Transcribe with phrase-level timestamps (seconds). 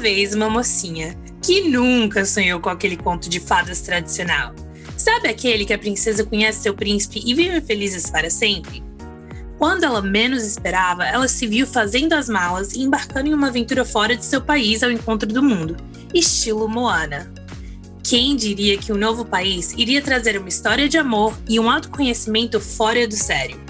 [0.00, 4.54] vez uma mocinha que nunca sonhou com aquele conto de fadas tradicional.
[4.96, 8.82] Sabe aquele que a princesa conhece seu príncipe e vivem felizes para sempre?
[9.58, 13.84] Quando ela menos esperava, ela se viu fazendo as malas e embarcando em uma aventura
[13.84, 15.76] fora de seu país ao encontro do mundo,
[16.14, 17.32] estilo Moana.
[18.02, 22.58] Quem diria que um novo país iria trazer uma história de amor e um autoconhecimento
[22.58, 23.60] fora do sério?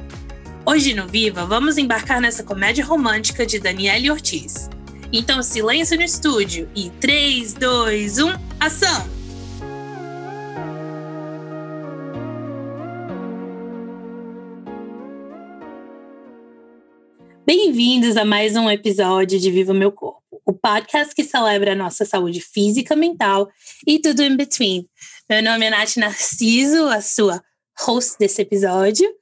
[0.65, 4.71] Hoje no Viva, vamos embarcar nessa comédia romântica de Daniele Ortiz.
[5.13, 8.29] Então, silêncio no estúdio e 3, 2, 1,
[8.61, 9.11] ação!
[17.45, 22.05] Bem-vindos a mais um episódio de Viva Meu Corpo, o podcast que celebra a nossa
[22.05, 23.51] saúde física, mental
[23.85, 24.89] e tudo in between.
[25.29, 27.43] Meu nome é Nath Narciso, a sua
[27.81, 29.13] host desse episódio.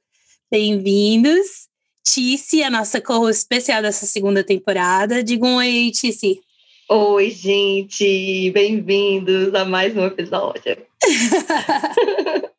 [0.51, 1.68] Bem-vindos.
[2.11, 5.23] Tice, a nossa co-host especial dessa segunda temporada.
[5.23, 6.41] Diga um oi, Tice.
[6.89, 8.49] Oi, gente.
[8.51, 10.75] Bem-vindos a mais um episódio.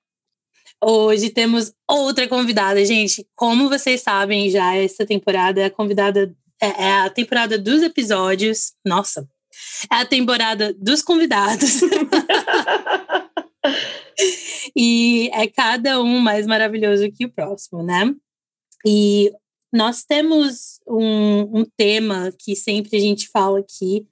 [0.81, 3.27] Hoje temos outra convidada, gente.
[3.34, 8.73] Como vocês sabem, já essa temporada é a convidada é, é a temporada dos episódios.
[8.87, 9.29] Nossa,
[9.91, 11.81] é a temporada dos convidados.
[14.77, 18.14] e é cada um mais maravilhoso que o próximo, né?
[18.86, 19.33] E
[19.73, 24.06] nós temos um, um tema que sempre a gente fala aqui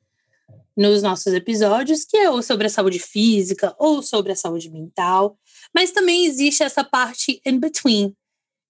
[0.77, 5.37] nos nossos episódios, que é ou sobre a saúde física ou sobre a saúde mental.
[5.75, 8.11] Mas também existe essa parte in between,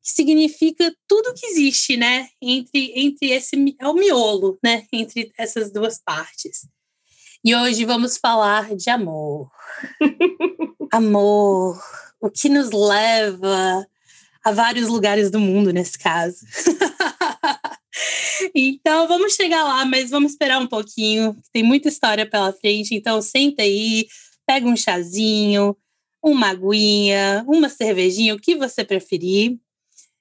[0.03, 2.31] que significa tudo que existe, né?
[2.41, 4.87] Entre, entre esse é o miolo, né?
[4.91, 6.67] Entre essas duas partes.
[7.45, 9.51] E hoje vamos falar de amor.
[10.91, 11.79] amor,
[12.21, 13.87] o que nos leva
[14.49, 16.39] a vários lugares do mundo nesse caso.
[18.55, 21.37] então vamos chegar lá, mas vamos esperar um pouquinho.
[21.53, 24.07] Tem muita história pela frente, então senta aí,
[24.47, 25.77] pega um chazinho,
[26.23, 29.59] uma aguinha, uma cervejinha, o que você preferir,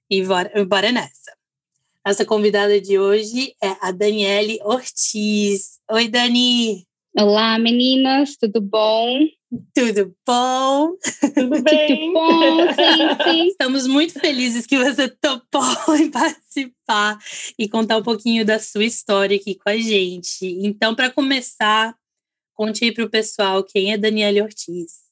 [0.10, 1.36] e bora, bora nessa.
[2.06, 5.80] Nossa convidada de hoje é a Daniele Ortiz.
[5.90, 6.86] Oi, Dani!
[7.18, 9.20] Olá, meninas, tudo bom?
[9.74, 10.94] Tudo bom?
[11.34, 11.88] Tudo bem?
[11.88, 17.18] Tudo bom, sim, Estamos muito felizes que você topou em participar
[17.58, 20.46] e contar um pouquinho da sua história aqui com a gente.
[20.46, 21.96] Então, para começar,
[22.54, 25.08] conte aí para o pessoal quem é Daniele Ortiz.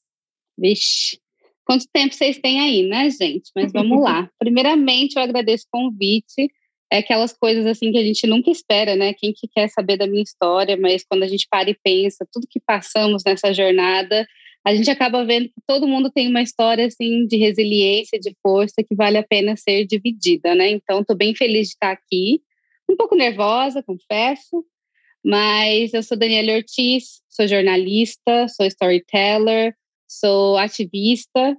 [0.58, 1.18] Vixe,
[1.64, 3.50] quanto tempo vocês têm aí, né, gente?
[3.54, 4.30] Mas vamos lá.
[4.38, 6.50] Primeiramente, eu agradeço o convite.
[6.90, 9.12] É aquelas coisas assim que a gente nunca espera, né?
[9.14, 12.46] Quem que quer saber da minha história, mas quando a gente para e pensa tudo
[12.48, 14.26] que passamos nessa jornada,
[14.64, 18.82] a gente acaba vendo que todo mundo tem uma história assim de resiliência, de força
[18.82, 20.70] que vale a pena ser dividida, né?
[20.70, 22.40] Então, estou bem feliz de estar aqui.
[22.88, 24.64] Um pouco nervosa, confesso,
[25.24, 29.74] mas eu sou Daniela Ortiz, sou jornalista, sou storyteller,
[30.08, 31.56] sou ativista,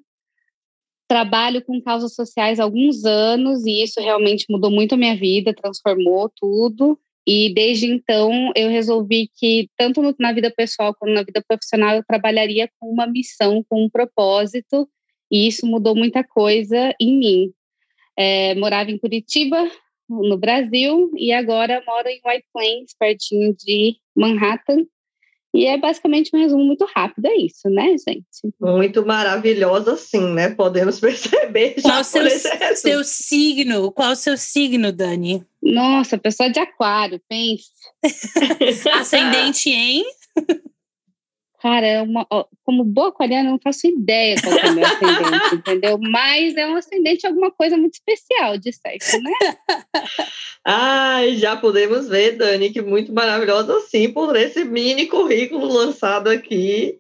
[1.08, 5.54] trabalho com causas sociais há alguns anos e isso realmente mudou muito a minha vida,
[5.54, 7.00] transformou tudo.
[7.26, 12.04] E desde então eu resolvi que, tanto na vida pessoal quanto na vida profissional, eu
[12.04, 14.88] trabalharia com uma missão, com um propósito,
[15.30, 17.54] e isso mudou muita coisa em mim.
[18.18, 19.70] É, morava em Curitiba,
[20.10, 24.86] no Brasil, e agora moro em White Plains, pertinho de Manhattan,
[25.54, 28.54] e é basicamente um resumo muito rápido, é isso, né, gente?
[28.60, 30.50] Muito maravilhosa, sim, né?
[30.50, 32.30] Podemos perceber já Qual seu,
[32.76, 33.92] seu signo?
[33.92, 35.44] Qual o seu signo, Dani?
[35.62, 37.66] Nossa, pessoa de aquário, pense.
[38.94, 40.04] Ascendente em?
[41.60, 45.56] Cara, é uma, ó, como boa eu não faço ideia qual é o meu ascendente,
[45.56, 45.98] entendeu?
[46.00, 49.32] Mas é um ascendente alguma coisa muito especial, de certo, né?
[50.64, 57.00] Ai, já podemos ver, Dani, que muito maravilhosa, sim, por esse mini currículo lançado aqui,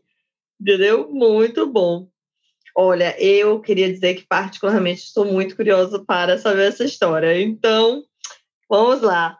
[0.59, 1.07] entendeu?
[1.12, 2.07] Muito bom.
[2.75, 7.39] Olha, eu queria dizer que particularmente estou muito curiosa para saber essa história.
[7.39, 8.04] Então,
[8.68, 9.38] vamos lá.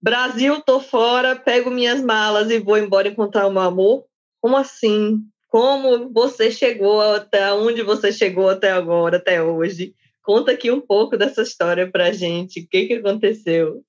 [0.00, 4.04] Brasil, tô fora, pego minhas malas e vou embora encontrar o meu amor.
[4.44, 5.20] Como assim?
[5.48, 9.94] Como você chegou até onde você chegou até agora, até hoje?
[10.22, 12.60] Conta aqui um pouco dessa história para gente.
[12.60, 13.82] O que, que aconteceu?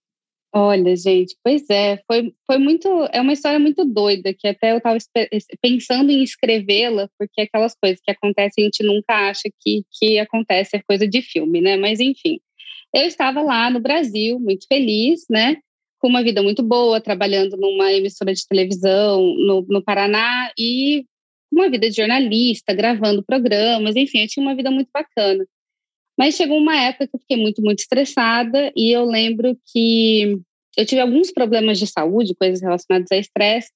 [0.53, 4.77] Olha, gente, pois é, foi, foi muito, é uma história muito doida, que até eu
[4.77, 4.97] estava
[5.61, 10.77] pensando em escrevê-la, porque aquelas coisas que acontecem, a gente nunca acha que, que acontece,
[10.77, 11.75] é coisa de filme, né?
[11.75, 12.39] Mas enfim,
[12.93, 15.57] eu estava lá no Brasil, muito feliz, né?
[16.05, 21.03] Com uma vida muito boa, trabalhando numa emissora de televisão no, no Paraná e
[21.51, 25.43] uma vida de jornalista, gravando programas, enfim, eu tinha uma vida muito bacana.
[26.15, 30.37] Mas chegou uma época que eu fiquei muito, muito estressada e eu lembro que
[30.77, 33.71] eu tive alguns problemas de saúde, coisas relacionadas a estresse,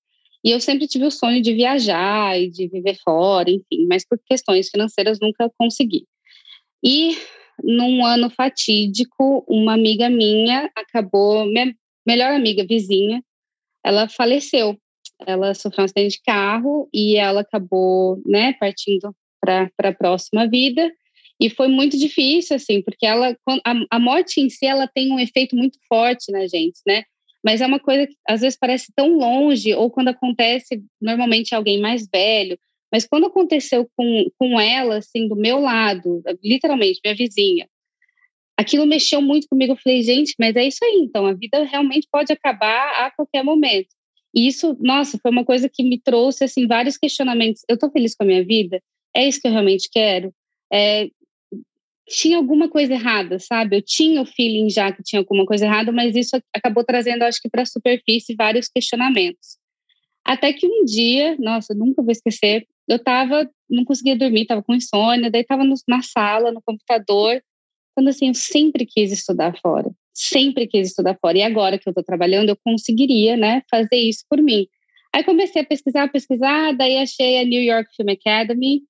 [0.46, 4.20] e eu sempre tive o sonho de viajar e de viver fora, enfim, mas por
[4.24, 6.06] questões financeiras nunca consegui.
[6.86, 7.18] E
[7.64, 11.74] num ano fatídico, uma amiga minha acabou, minha
[12.10, 13.24] melhor amiga, vizinha,
[13.86, 14.76] ela faleceu.
[15.28, 20.92] Ela sofreu um acidente de carro e ela acabou, né, partindo para a próxima vida.
[21.40, 25.20] E foi muito difícil, assim, porque ela, a, a morte em si, ela tem um
[25.20, 27.04] efeito muito forte na gente, né?
[27.46, 31.80] Mas é uma coisa que às vezes parece tão longe, ou quando acontece, normalmente alguém
[31.80, 32.58] mais velho.
[32.92, 37.70] Mas quando aconteceu com, com ela, assim, do meu lado, literalmente, minha vizinha,
[38.60, 39.72] aquilo mexeu muito comigo.
[39.72, 43.42] Eu falei, gente, mas é isso aí, então, a vida realmente pode acabar a qualquer
[43.42, 43.88] momento.
[44.36, 47.64] E isso, nossa, foi uma coisa que me trouxe, assim, vários questionamentos.
[47.70, 48.82] Eu tô feliz com a minha vida?
[49.16, 50.34] É isso que eu realmente quero?
[50.72, 51.08] É,
[52.06, 53.78] tinha alguma coisa errada, sabe?
[53.78, 57.42] Eu tinha o feeling já que tinha alguma coisa errada, mas isso acabou trazendo, acho
[57.42, 59.58] que, para a superfície vários questionamentos.
[60.26, 64.76] Até que um dia, nossa, nunca vou esquecer, eu tava, não conseguia dormir, tava com
[64.76, 67.42] insônia, daí tava no, na sala, no computador,
[68.00, 71.94] quando assim, eu sempre quis estudar fora, sempre quis estudar fora, e agora que eu
[71.94, 74.68] tô trabalhando, eu conseguiria, né, fazer isso por mim.
[75.14, 78.84] Aí comecei a pesquisar, pesquisar, daí achei a New York Film Academy,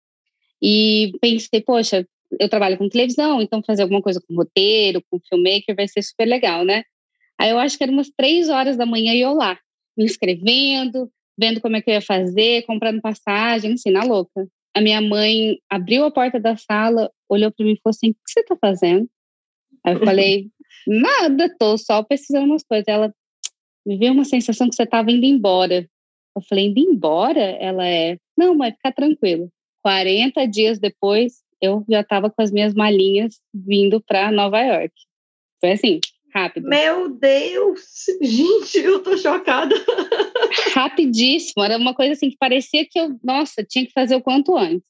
[0.62, 2.08] e pensei, poxa,
[2.40, 6.28] eu trabalho com televisão, então fazer alguma coisa com roteiro, com filmmaker vai ser super
[6.28, 6.84] legal, né?
[7.40, 9.58] Aí eu acho que era umas três horas da manhã e eu lá,
[9.98, 14.48] me inscrevendo, vendo como é que eu ia fazer, comprando passagem, assim, na louca.
[14.75, 18.13] A minha mãe abriu a porta da sala, olhou para mim e falou assim: O
[18.13, 19.10] que você está fazendo?
[19.83, 20.50] Aí eu falei:
[20.88, 22.88] Nada, tô só pesquisando umas coisas.
[22.88, 23.13] Ela
[23.86, 25.89] me veio uma sensação que você estava indo embora.
[26.36, 27.39] Eu falei: Indo embora?
[27.39, 29.51] Ela é: Não, mãe, fica tranquilo.
[29.83, 34.94] 40 dias depois, eu já estava com as minhas malinhas vindo para Nova York.
[35.60, 36.00] Foi assim,
[36.34, 36.68] rápido.
[36.68, 38.06] Meu Deus!
[38.22, 39.76] Gente, eu tô chocada.
[40.74, 41.64] Rapidíssimo.
[41.64, 44.88] Era uma coisa assim que parecia que eu, nossa, tinha que fazer o quanto antes.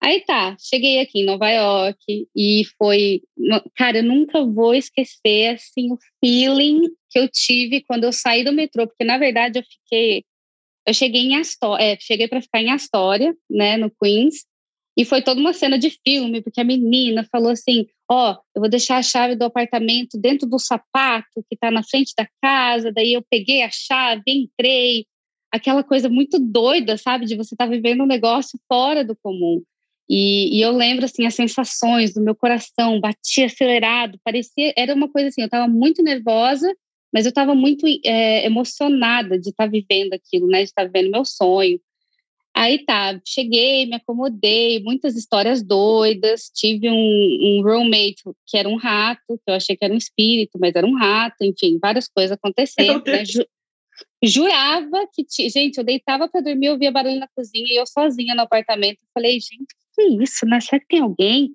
[0.00, 3.20] Aí tá, cheguei aqui em Nova York e foi.
[3.74, 8.52] Cara, eu nunca vou esquecer assim, o feeling que eu tive quando eu saí do
[8.52, 10.24] metrô, porque na verdade eu fiquei.
[10.86, 14.46] Eu cheguei em Astoria, é, cheguei para ficar em Astoria, né, no Queens,
[14.96, 18.60] e foi toda uma cena de filme, porque a menina falou assim: Ó, oh, eu
[18.62, 22.90] vou deixar a chave do apartamento dentro do sapato que está na frente da casa.
[22.90, 25.06] Daí eu peguei a chave, entrei.
[25.52, 27.26] Aquela coisa muito doida, sabe?
[27.26, 29.62] De você estar tá vivendo um negócio fora do comum.
[30.08, 35.08] E, e, eu lembro, assim, as sensações do meu coração, batia acelerado, parecia, era uma
[35.08, 36.74] coisa assim, eu estava muito nervosa,
[37.12, 40.86] mas eu estava muito é, emocionada de estar tá vivendo aquilo, né, de estar tá
[40.90, 41.78] vivendo meu sonho.
[42.54, 46.50] Aí tá, cheguei, me acomodei, muitas histórias doidas.
[46.52, 50.58] Tive um, um roommate que era um rato, que eu achei que era um espírito,
[50.60, 53.02] mas era um rato, enfim, várias coisas acontecendo.
[53.06, 53.24] Né?
[53.24, 53.44] Ju,
[54.22, 55.24] jurava que.
[55.48, 58.98] Gente, eu deitava para dormir, eu via barulho na cozinha e eu sozinha no apartamento.
[59.14, 60.60] Falei, gente, que isso, né?
[60.60, 61.54] Será que tem alguém?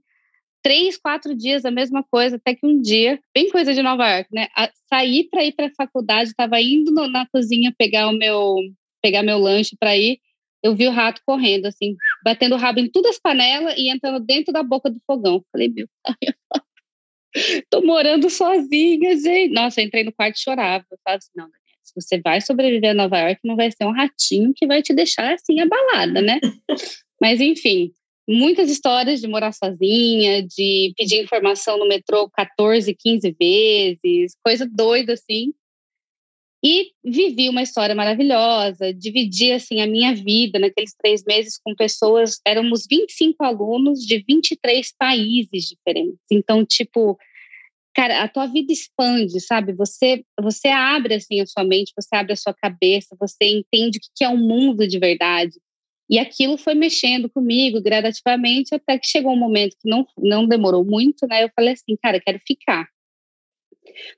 [0.64, 4.30] Três, quatro dias a mesma coisa, até que um dia, bem coisa de Nova York,
[4.32, 4.48] né?
[4.56, 8.56] A, saí para ir para a faculdade, estava indo no, na cozinha pegar o meu
[9.02, 10.22] pegar meu lanche para ir
[10.64, 14.24] eu vi o rato correndo, assim, batendo o rabo em todas as panelas e entrando
[14.24, 15.44] dentro da boca do fogão.
[15.52, 16.16] Falei, meu pai,
[17.70, 19.54] tô morando sozinha, gente.
[19.54, 20.86] Nossa, eu entrei no quarto e chorava.
[20.90, 23.86] Eu falava assim, não, Daniela, se você vai sobreviver a Nova York, não vai ser
[23.86, 26.40] um ratinho que vai te deixar assim abalada, né?
[27.22, 27.92] Mas enfim,
[28.28, 35.14] muitas histórias de morar sozinha, de pedir informação no metrô 14, 15 vezes, coisa doida
[35.14, 35.54] assim.
[36.66, 42.40] E vivi uma história maravilhosa, dividi assim a minha vida naqueles três meses com pessoas,
[42.48, 46.22] éramos 25 alunos de 23 países diferentes.
[46.32, 47.18] Então, tipo,
[47.94, 49.74] cara, a tua vida expande, sabe?
[49.74, 54.02] Você você abre assim a sua mente, você abre a sua cabeça, você entende o
[54.16, 55.60] que é um mundo de verdade.
[56.10, 60.86] E aquilo foi mexendo comigo gradativamente até que chegou um momento que não não demorou
[60.86, 61.44] muito, né?
[61.44, 62.88] Eu falei assim, cara, quero ficar.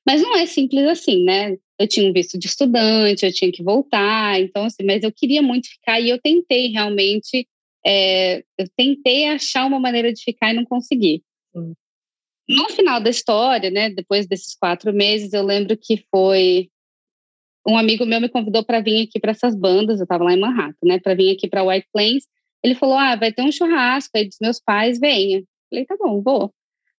[0.06, 1.58] Mas não é simples assim, né?
[1.80, 5.42] Eu tinha um visto de estudante, eu tinha que voltar, então assim, mas eu queria
[5.42, 7.48] muito ficar e eu tentei realmente,
[7.86, 11.22] é, eu tentei achar uma maneira de ficar e não consegui.
[11.56, 11.74] Hum.
[12.48, 16.70] No final da história, né, depois desses quatro meses, eu lembro que foi
[17.68, 20.40] um amigo meu me convidou para vir aqui para essas bandas, eu estava lá em
[20.40, 22.26] Manhattan, né, para vir aqui para White Plains.
[22.64, 25.44] Ele falou: "Ah, vai ter um churrasco aí dos meus pais, venha".
[25.70, 26.54] Falei: "Tá bom, vou".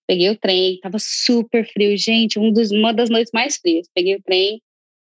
[0.07, 3.89] Peguei o trem, tava super frio, gente, um dos, uma das noites mais frias.
[3.95, 4.63] Peguei o trem,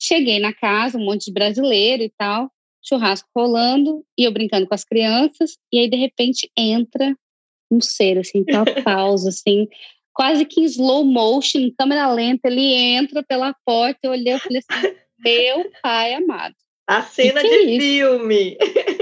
[0.01, 2.51] cheguei na casa, um monte de brasileiro e tal,
[2.83, 7.15] churrasco rolando, e eu brincando com as crianças, e aí de repente entra
[7.71, 9.69] um ser, assim, tal pausa, assim,
[10.13, 14.41] quase que em slow motion, em câmera lenta, ele entra pela porta, eu olhei e
[14.41, 16.55] falei assim, meu pai amado.
[16.91, 18.59] A cena que de é filme.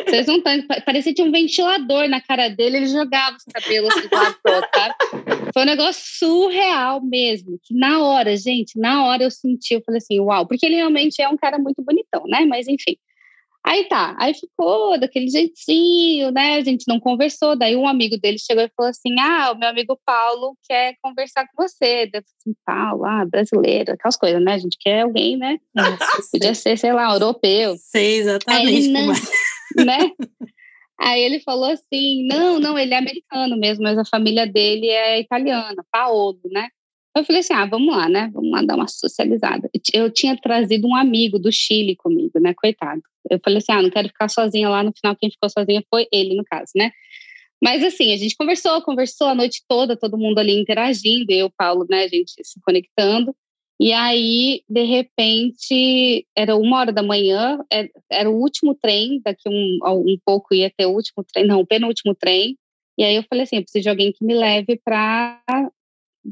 [0.07, 0.67] Vocês não estão.
[0.85, 4.37] Parecia que tinha um ventilador na cara dele, ele jogava os cabelos assim do lado
[4.75, 4.95] sabe?
[5.53, 7.59] Foi um negócio surreal mesmo.
[7.63, 11.21] Que na hora, gente, na hora eu senti, eu falei assim, uau, porque ele realmente
[11.21, 12.45] é um cara muito bonitão, né?
[12.45, 12.97] Mas enfim.
[13.65, 16.55] Aí tá, aí ficou daquele jeitinho, né?
[16.55, 17.57] A gente não conversou.
[17.57, 21.47] Daí um amigo dele chegou e falou assim: Ah, o meu amigo Paulo quer conversar
[21.47, 22.07] com você.
[22.07, 24.55] Deve assim, Paulo, ah, brasileiro, aquelas coisas, né?
[24.55, 25.59] A gente quer alguém, né?
[25.75, 27.77] Nossa, Podia ser, sei lá, europeu.
[27.77, 29.13] sei exatamente Aí, como
[29.85, 29.99] né?
[31.01, 35.21] Aí ele falou assim: não, não, ele é americano mesmo, mas a família dele é
[35.21, 36.69] italiana, Paolo, né?
[37.17, 38.31] Eu falei assim: ah, vamos lá, né?
[38.33, 39.71] Vamos lá dar uma socializada.
[39.93, 42.55] Eu tinha trazido um amigo do Chile comigo, né?
[42.55, 43.03] Coitado.
[43.31, 44.83] Eu falei assim: ah, não quero ficar sozinha lá.
[44.83, 46.91] No final, quem ficou sozinha foi ele, no caso, né?
[47.63, 51.87] Mas assim, a gente conversou, conversou a noite toda, todo mundo ali interagindo, eu, Paulo,
[51.89, 52.05] né?
[52.05, 53.35] A gente se conectando.
[53.81, 59.49] E aí, de repente, era uma hora da manhã, é, era o último trem, daqui
[59.49, 62.59] um, um pouco ia ter o último trem, não, o penúltimo trem.
[62.99, 65.41] E aí eu falei assim, eu preciso de alguém que me leve para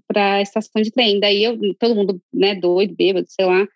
[0.09, 1.21] para a estação de trem.
[1.21, 3.67] Daí eu, todo mundo, né, doido, bêbado, sei lá.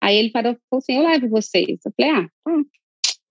[0.00, 1.78] Aí ele parou falou assim, eu levo vocês.
[1.84, 2.52] Eu falei, ah, tá,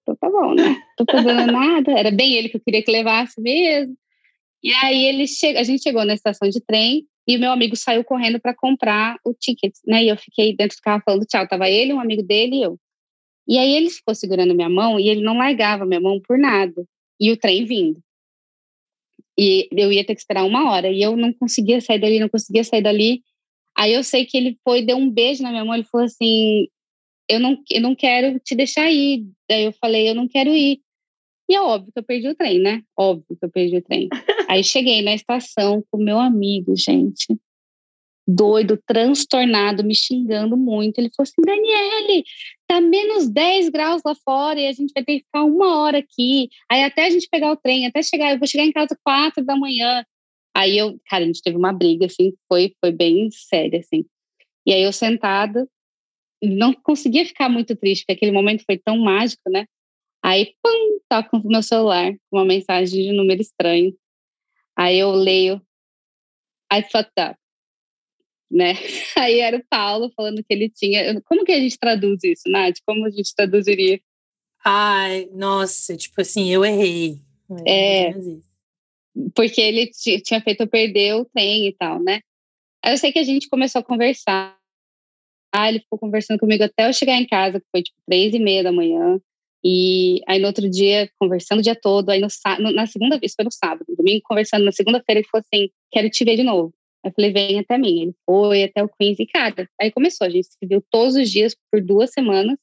[0.02, 0.76] então tá bom, né?
[0.98, 1.92] Tô fazendo nada.
[1.92, 3.96] Era bem ele que eu queria que levasse mesmo.
[4.64, 7.76] E aí ele chega, a gente chegou na estação de trem e o meu amigo
[7.76, 10.04] saiu correndo para comprar o ticket, né?
[10.04, 11.48] E eu fiquei dentro do carro falando tchau.
[11.48, 12.80] Tava ele, um amigo dele e eu.
[13.48, 16.86] E aí ele ficou segurando minha mão e ele não largava minha mão por nada.
[17.20, 18.02] E o trem vindo.
[19.38, 20.92] E eu ia ter que esperar uma hora.
[20.92, 23.22] E eu não conseguia sair dali, não conseguia sair dali.
[23.78, 25.76] Aí eu sei que ele foi, deu um beijo na minha mão.
[25.76, 26.68] Ele falou assim:
[27.30, 29.26] Eu não, eu não quero te deixar ir.
[29.50, 30.82] Daí eu falei: Eu não quero ir.
[31.50, 32.84] E é óbvio que eu perdi o trem, né?
[32.98, 34.10] Óbvio que eu perdi o trem.
[34.54, 37.26] Aí cheguei na estação com meu amigo, gente.
[38.28, 41.00] Doido, transtornado, me xingando muito.
[41.00, 42.24] Ele falou assim: Daniele,
[42.68, 45.98] tá menos 10 graus lá fora e a gente vai ter que ficar uma hora
[45.98, 46.50] aqui.
[46.72, 49.44] Aí até a gente pegar o trem, até chegar, eu vou chegar em casa quatro
[49.44, 50.06] da manhã.
[50.56, 54.06] Aí eu, cara, a gente teve uma briga, assim, foi, foi bem séria, assim.
[54.68, 55.68] E aí eu sentada,
[56.44, 59.66] não conseguia ficar muito triste, porque aquele momento foi tão mágico, né?
[60.24, 63.94] Aí, pum, toca no meu celular, uma mensagem de número estranho.
[64.76, 65.62] Aí eu leio,
[66.72, 67.38] I fucked up,
[68.50, 68.74] né?
[69.18, 71.22] Aí era o Paulo falando que ele tinha.
[71.22, 72.78] Como que a gente traduz isso, Nath?
[72.86, 74.00] Como a gente traduziria?
[74.66, 77.22] Ai, nossa, tipo assim, eu errei.
[77.66, 78.10] É.
[78.12, 78.42] isso.
[79.36, 82.22] Porque ele ti- tinha feito eu perder o trem e tal, né?
[82.84, 84.58] Aí eu sei que a gente começou a conversar.
[85.54, 88.40] Ah, ele ficou conversando comigo até eu chegar em casa, que foi tipo três e
[88.40, 89.20] meia da manhã.
[89.64, 92.28] E aí no outro dia, conversando o dia todo, aí no,
[92.74, 96.10] na segunda vez, foi no sábado, no domingo, conversando, na segunda-feira ele falou assim, quero
[96.10, 96.74] te ver de novo.
[97.04, 98.02] Aí eu falei, vem até mim.
[98.02, 101.32] Ele foi até o Queens e, cara, aí começou, a gente se viu todos os
[101.32, 102.58] dias por duas semanas,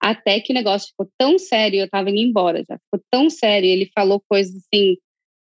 [0.00, 3.68] até que o negócio ficou tão sério, eu tava indo embora já, ficou tão sério,
[3.68, 4.96] ele falou coisas assim,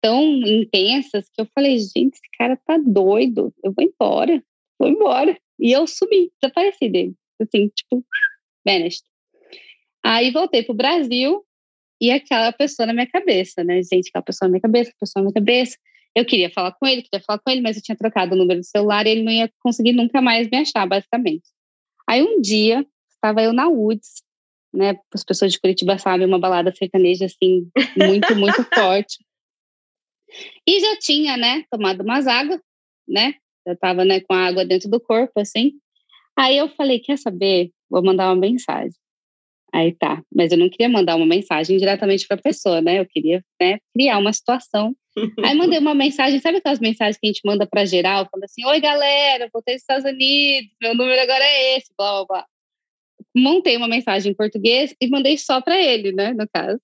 [0.02, 4.42] tão intensas, que eu falei, gente, esse cara tá doido, eu vou embora,
[4.78, 5.38] vou embora.
[5.60, 8.04] E eu subi, desapareci dele, assim, tipo,
[8.66, 9.04] vanished.
[10.04, 11.44] Aí voltei pro Brasil
[12.00, 13.80] e aquela pessoa na minha cabeça, né?
[13.82, 15.78] Gente, aquela pessoa na minha cabeça, aquela pessoa na minha cabeça.
[16.14, 18.60] Eu queria falar com ele, queria falar com ele, mas eu tinha trocado o número
[18.60, 21.48] do celular e ele não ia conseguir nunca mais me achar, basicamente.
[22.08, 24.22] Aí um dia, estava eu na Woods,
[24.74, 24.98] né?
[25.12, 29.24] As pessoas de Curitiba sabem, uma balada sertaneja, assim, muito, muito forte.
[30.66, 32.60] E já tinha, né, tomado umas águas,
[33.06, 33.34] né?
[33.66, 35.72] Já tava, né, com a água dentro do corpo, assim.
[36.36, 37.70] Aí eu falei, quer saber?
[37.88, 38.96] Vou mandar uma mensagem.
[39.74, 43.00] Aí tá, mas eu não queria mandar uma mensagem diretamente para a pessoa, né?
[43.00, 44.94] Eu queria né, criar uma situação.
[45.42, 48.64] Aí mandei uma mensagem, sabe aquelas mensagens que a gente manda para geral, falando assim:
[48.66, 52.46] Oi, galera, voltei dos Estados Unidos, meu número agora é esse, blá blá blá.
[53.34, 56.34] Montei uma mensagem em português e mandei só para ele, né?
[56.34, 56.80] No caso.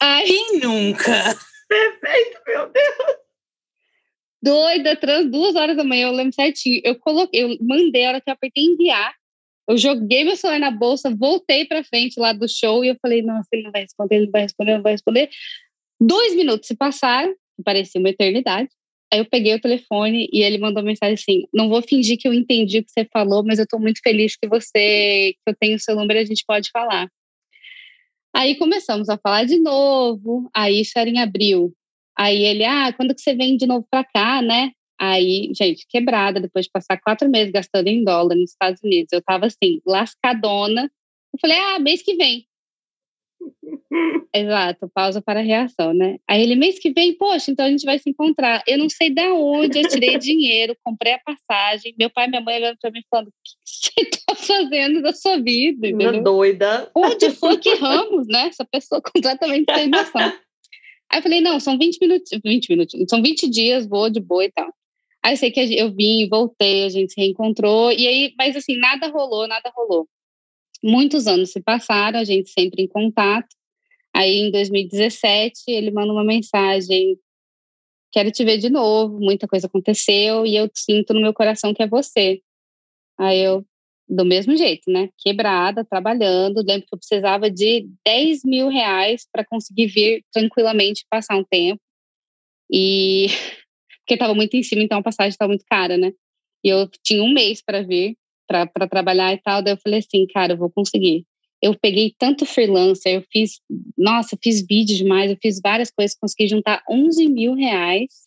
[0.00, 1.36] Aí, Quem nunca?
[1.68, 3.16] Perfeito, meu Deus.
[4.40, 6.80] doida, trans, duas horas da manhã, eu lembro certinho.
[6.84, 9.14] Eu coloquei, eu mandei, a hora que eu apertei enviar,
[9.68, 13.22] eu joguei meu celular na bolsa, voltei pra frente lá do show e eu falei,
[13.22, 15.30] nossa, ele não vai responder, ele não vai responder, ele não vai responder.
[16.00, 18.68] Dois minutos se passaram, parecia uma eternidade.
[19.12, 22.34] Aí eu peguei o telefone e ele mandou mensagem assim: não vou fingir que eu
[22.34, 25.76] entendi o que você falou, mas eu tô muito feliz que você, que eu tenho
[25.76, 27.08] o seu número e a gente pode falar.
[28.34, 31.72] Aí começamos a falar de novo, aí isso era em abril.
[32.18, 34.72] Aí ele, ah, quando que você vem de novo pra cá, né?
[35.00, 39.22] Aí, gente, quebrada, depois de passar quatro meses gastando em dólar nos Estados Unidos, eu
[39.22, 40.90] tava assim, lascadona.
[41.32, 42.46] Eu falei, ah, mês que vem.
[44.34, 46.18] Exato, pausa para reação, né?
[46.28, 48.62] Aí ele, mês que vem, poxa, então a gente vai se encontrar.
[48.66, 51.94] Eu não sei de onde eu tirei dinheiro, comprei a passagem.
[51.98, 55.12] Meu pai e minha mãe olhando para mim falando: o que você está fazendo da
[55.12, 55.88] sua vida?
[55.88, 56.90] Uma doida.
[56.94, 58.48] Onde foi que Ramos, né?
[58.48, 60.32] Essa pessoa completamente sem noção.
[61.10, 64.44] Aí eu falei: não, são 20 minutos, 20 minutos, são 20 dias, vou de boa
[64.44, 64.72] e tal.
[65.24, 68.76] Aí eu sei que eu vim, voltei, a gente se reencontrou, e aí, mas assim,
[68.76, 70.06] nada rolou, nada rolou.
[70.82, 73.48] Muitos anos se passaram, a gente sempre em contato.
[74.14, 77.18] Aí em 2017 ele manda uma mensagem:
[78.12, 81.82] quero te ver de novo, muita coisa aconteceu e eu sinto no meu coração que
[81.82, 82.42] é você.
[83.18, 83.64] Aí eu,
[84.08, 85.08] do mesmo jeito, né?
[85.18, 86.62] Quebrada, trabalhando.
[86.66, 91.80] Lembro que eu precisava de 10 mil reais para conseguir vir tranquilamente passar um tempo.
[92.70, 93.28] E
[94.04, 96.12] porque estava muito em cima, então a passagem estava muito cara, né?
[96.62, 99.62] E eu tinha um mês para vir para trabalhar e tal.
[99.62, 101.26] Daí eu falei assim, cara, eu vou conseguir.
[101.62, 103.60] Eu peguei tanto freelancer, eu fiz,
[103.96, 108.24] nossa, fiz vídeo demais, eu fiz várias coisas, consegui juntar 11 mil reais.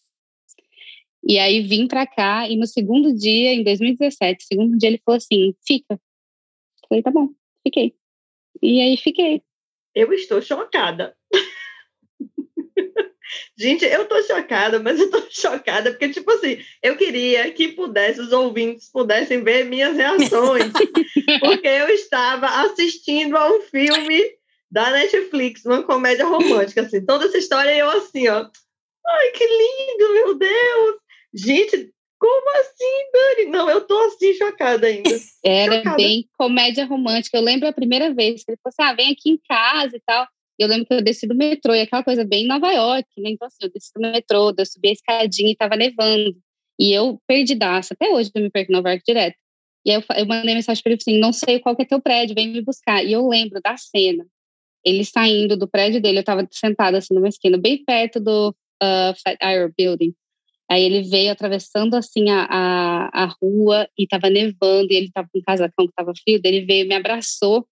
[1.24, 5.18] E aí vim para cá e no segundo dia, em 2017, segundo dia ele falou
[5.18, 6.00] assim, fica.
[6.90, 7.30] Falei, tá bom,
[7.64, 7.94] fiquei.
[8.62, 9.44] E aí fiquei.
[9.94, 11.16] Eu estou chocada.
[13.58, 18.20] Gente, eu tô chocada, mas eu tô chocada porque, tipo assim, eu queria que pudesse,
[18.20, 20.72] os ouvintes pudessem ver minhas reações,
[21.40, 24.24] porque eu estava assistindo a um filme
[24.70, 28.46] da Netflix, uma comédia romântica, assim, toda essa história eu assim, ó,
[29.08, 30.98] ai, que lindo, meu Deus!
[31.34, 33.52] Gente, como assim, Dani?
[33.52, 35.10] Não, eu tô assim chocada ainda.
[35.44, 35.98] Era chocada.
[35.98, 37.38] bem comédia romântica.
[37.38, 40.02] Eu lembro a primeira vez que ele falou assim: ah, vem aqui em casa e
[40.06, 40.28] tal.
[40.60, 43.32] Eu lembro que eu desci do metrô, e aquela coisa bem Nova York, né?
[43.32, 46.36] Então, assim, eu desci do metrô, eu subi a escadinha e tava nevando.
[46.80, 49.36] E eu perdidaça, até hoje eu me perco em Nova York direto.
[49.86, 52.02] E aí eu, eu mandei mensagem para ele assim: não sei qual que é teu
[52.02, 53.04] prédio, vem me buscar.
[53.04, 54.26] E eu lembro da cena,
[54.86, 59.14] ele saindo do prédio dele, eu tava sentada assim numa esquina, bem perto do uh,
[59.22, 60.14] Flatiron Building.
[60.70, 65.30] Aí ele veio atravessando assim a, a, a rua e tava nevando, e ele tava
[65.32, 67.66] com um casacão que tava frio, ele veio me abraçou.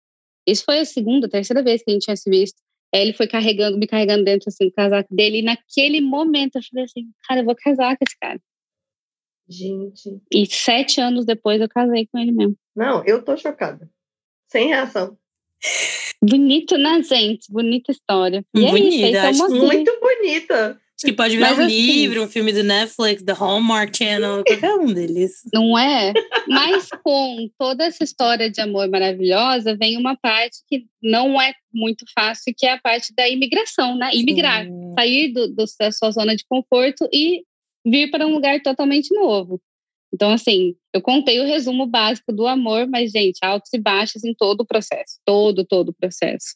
[0.48, 2.62] Isso foi a segunda, terceira vez que a gente tinha se visto.
[2.96, 5.40] Aí ele foi carregando, me carregando dentro assim, do casaco dele.
[5.40, 8.40] E naquele momento eu falei assim, cara, eu vou casar com esse cara.
[9.50, 10.22] Gente.
[10.32, 12.58] E sete anos depois eu casei com ele mesmo.
[12.74, 13.90] Não, eu tô chocada.
[14.50, 15.18] Sem reação.
[16.24, 17.52] Bonito, né, gente?
[17.52, 18.46] Bonita história.
[18.56, 19.66] E Bonita, é isso, tamo aqui.
[19.66, 20.82] Muito bonita.
[21.06, 24.74] Que pode virar Mas um assim- livro, um filme do Netflix, do Hallmark Channel, qualquer
[24.76, 25.42] um deles.
[25.54, 26.12] Não é?
[26.48, 32.04] Mas com toda essa história de amor maravilhosa, vem uma parte que não é muito
[32.18, 34.10] fácil, que é a parte da imigração, né?
[34.14, 34.66] Imigrar.
[34.66, 34.94] Sim.
[34.98, 37.44] Sair do, do- da sua zona de conforto e
[37.86, 39.62] vir para um lugar totalmente novo.
[40.14, 44.34] Então, assim, eu contei o resumo básico do amor, mas, gente, altos e baixos em
[44.34, 45.20] todo o processo.
[45.26, 46.56] Todo, todo o processo.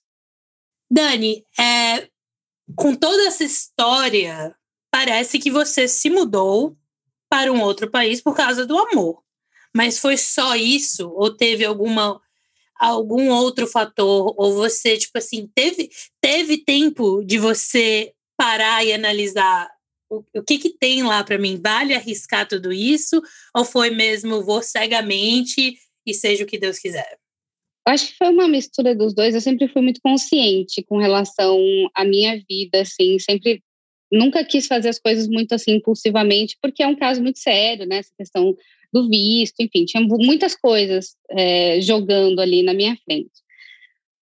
[0.89, 2.07] Dani, é,
[2.75, 4.55] com toda essa história,
[4.91, 6.77] parece que você se mudou
[7.29, 9.23] para um outro país por causa do amor.
[9.75, 11.09] Mas foi só isso?
[11.09, 12.19] Ou teve alguma
[12.79, 14.33] algum outro fator?
[14.37, 15.89] Ou você, tipo assim, teve,
[16.21, 19.69] teve tempo de você parar e analisar
[20.09, 21.59] o, o que, que tem lá para mim?
[21.61, 23.21] Vale arriscar tudo isso?
[23.53, 27.19] Ou foi mesmo vou cegamente e seja o que Deus quiser?
[27.89, 29.33] Acho que foi uma mistura dos dois.
[29.33, 31.57] Eu sempre fui muito consciente com relação
[31.95, 33.63] à minha vida, assim, sempre
[34.11, 37.97] nunca quis fazer as coisas muito assim impulsivamente, porque é um caso muito sério, né?
[37.97, 38.55] Essa questão
[38.91, 43.31] do visto, enfim, tinha muitas coisas é, jogando ali na minha frente.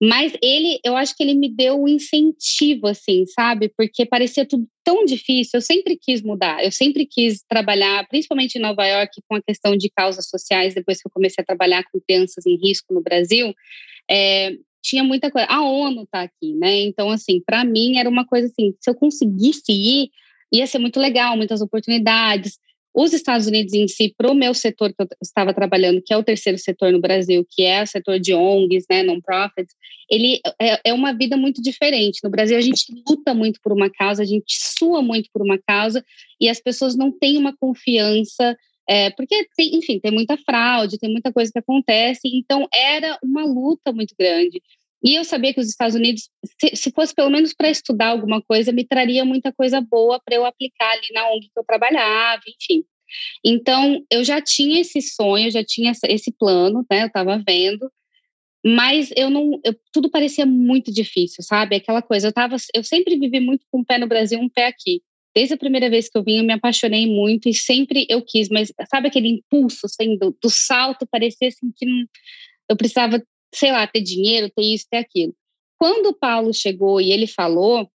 [0.02, 3.72] Mas ele, eu acho que ele me deu um incentivo, assim, sabe?
[3.76, 5.58] Porque parecia tudo tão difícil.
[5.58, 9.76] Eu sempre quis mudar, eu sempre quis trabalhar, principalmente em Nova York, com a questão
[9.76, 13.54] de causas sociais, depois que eu comecei a trabalhar com crianças em risco no Brasil.
[14.10, 15.46] É, tinha muita coisa.
[15.50, 16.84] A ONU está aqui, né?
[16.84, 20.10] Então, assim, para mim era uma coisa assim: se eu conseguisse ir,
[20.54, 22.58] ia ser muito legal, muitas oportunidades.
[23.00, 26.18] Os Estados Unidos em si, para o meu setor que eu estava trabalhando, que é
[26.18, 29.76] o terceiro setor no Brasil, que é o setor de ONGs, né, non-profits,
[30.10, 32.22] ele é, é uma vida muito diferente.
[32.24, 35.60] No Brasil, a gente luta muito por uma causa, a gente sua muito por uma
[35.60, 36.04] causa,
[36.42, 38.58] e as pessoas não têm uma confiança
[38.90, 43.46] é, porque, tem, enfim, tem muita fraude, tem muita coisa que acontece, então era uma
[43.46, 44.60] luta muito grande.
[45.04, 46.30] E eu sabia que os Estados Unidos,
[46.60, 50.36] se, se fosse pelo menos para estudar alguma coisa, me traria muita coisa boa para
[50.36, 52.84] eu aplicar ali na ONG que eu trabalhava, enfim.
[53.44, 57.04] Então, eu já tinha esse sonho, já tinha esse plano, né?
[57.04, 57.90] Eu estava vendo,
[58.66, 61.76] mas eu não, eu, tudo parecia muito difícil, sabe?
[61.76, 64.68] Aquela coisa, eu tava, eu sempre vivi muito com um pé no Brasil, um pé
[64.68, 65.02] aqui.
[65.34, 68.50] Desde a primeira vez que eu vim, eu me apaixonei muito e sempre eu quis,
[68.50, 72.06] mas sabe aquele impulso, assim, do, do salto, parecia assim que não,
[72.70, 75.36] eu precisava, sei lá, ter dinheiro, ter isso, ter aquilo.
[75.80, 77.90] quando o Paulo chegou e ele falou,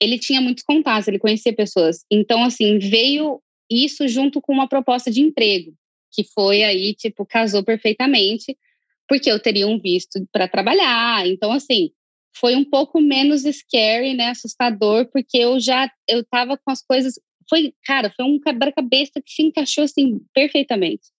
[0.00, 2.04] ele tinha muitos contatos, ele conhecia pessoas.
[2.10, 5.72] Então, assim, veio isso junto com uma proposta de emprego,
[6.12, 8.56] que foi aí, tipo, casou perfeitamente,
[9.08, 11.26] porque eu teria um visto para trabalhar.
[11.26, 11.90] Então, assim,
[12.36, 17.14] foi um pouco menos scary, né, assustador, porque eu já eu tava com as coisas,
[17.48, 21.13] foi, cara, foi um quebra-cabeça que se encaixou assim perfeitamente.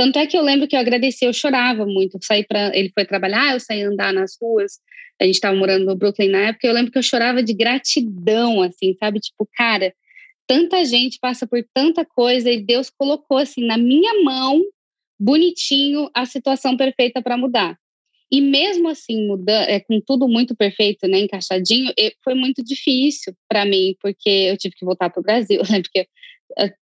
[0.00, 2.16] Tanto é que eu lembro que eu agradeci, eu chorava muito.
[2.16, 4.78] Eu saí para ele foi trabalhar, eu saí andar nas ruas.
[5.20, 6.66] A gente estava morando no Brooklyn na época.
[6.66, 9.20] Eu lembro que eu chorava de gratidão, assim, sabe?
[9.20, 9.92] Tipo, cara,
[10.46, 14.62] tanta gente passa por tanta coisa e Deus colocou assim na minha mão,
[15.18, 17.76] bonitinho, a situação perfeita para mudar.
[18.32, 21.92] E mesmo assim, mudando, é, com tudo muito perfeito, né, encaixadinho,
[22.24, 25.60] foi muito difícil para mim, porque eu tive que voltar para o Brasil.
[25.70, 26.06] Né, porque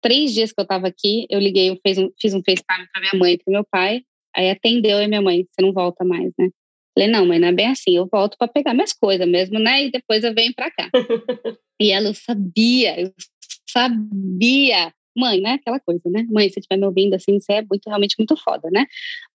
[0.02, 3.02] três dias que eu estava aqui, eu liguei, eu fiz um, fiz um FaceTime para
[3.02, 4.02] minha mãe e para meu pai,
[4.36, 6.50] aí atendeu e minha mãe, você não volta mais, né?
[6.98, 9.86] Falei, não, mãe, não é bem assim, eu volto para pegar minhas coisas mesmo, né?
[9.86, 10.90] E depois eu venho para cá.
[11.82, 13.14] e ela, eu sabia, eu
[13.70, 15.54] sabia mãe, né?
[15.54, 16.26] Aquela coisa, né?
[16.30, 18.86] Mãe, se estiver me ouvindo assim, você é muito, realmente muito foda, né?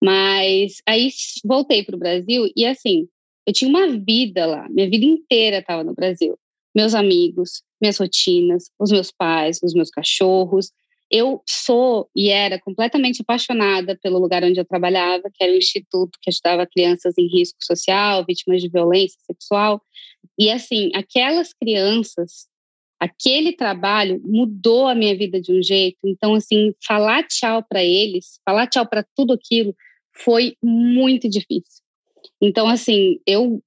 [0.03, 1.09] Mas aí
[1.45, 3.07] voltei para o Brasil e assim,
[3.47, 6.37] eu tinha uma vida lá, minha vida inteira estava no Brasil.
[6.73, 10.71] Meus amigos, minhas rotinas, os meus pais, os meus cachorros.
[11.09, 16.17] Eu sou e era completamente apaixonada pelo lugar onde eu trabalhava, que era o instituto
[16.21, 19.81] que ajudava crianças em risco social, vítimas de violência sexual.
[20.39, 22.49] E assim, aquelas crianças
[23.01, 25.97] aquele trabalho mudou a minha vida de um jeito.
[26.05, 29.75] Então, assim, falar tchau para eles, falar tchau para tudo aquilo
[30.13, 31.81] foi muito difícil.
[32.39, 33.59] Então, assim, eu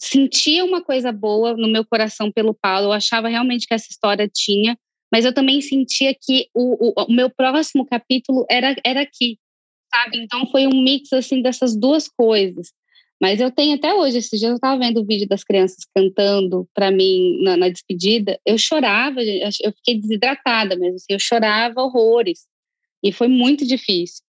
[0.00, 4.28] sentia uma coisa boa no meu coração pelo Paulo, eu achava realmente que essa história
[4.32, 4.76] tinha,
[5.12, 9.38] mas eu também sentia que o, o, o meu próximo capítulo era, era aqui,
[9.92, 10.18] sabe?
[10.18, 12.72] Então, foi um mix, assim, dessas duas coisas.
[13.20, 16.68] Mas eu tenho até hoje, esses dias eu estava vendo o vídeo das crianças cantando
[16.72, 22.46] para mim na, na, despedida, eu chorava, eu fiquei desidratada mesmo, assim, eu chorava horrores.
[23.02, 24.22] E foi muito difícil.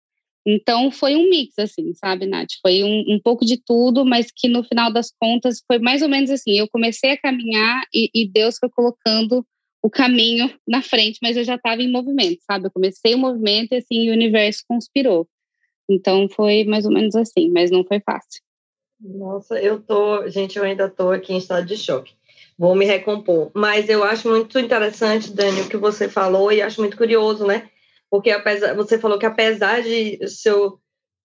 [0.45, 2.53] Então foi um mix, assim, sabe, Nath?
[2.61, 6.09] Foi um, um, pouco de tudo, mas que no final das contas foi mais ou
[6.09, 6.57] menos assim.
[6.57, 9.45] Eu comecei a caminhar e, e Deus foi colocando
[9.81, 12.67] o caminho na frente, mas eu já estava em movimento, sabe?
[12.67, 15.27] Eu comecei o movimento e assim o universo conspirou.
[15.89, 18.41] Então foi mais ou menos assim, mas não foi fácil.
[18.99, 22.13] Nossa, eu tô, gente, eu ainda tô aqui em estado de choque.
[22.57, 23.49] Vou me recompor.
[23.53, 27.69] Mas eu acho muito interessante, Dani, o que você falou e acho muito curioso, né?
[28.09, 30.79] Porque apesar, você falou que apesar de seu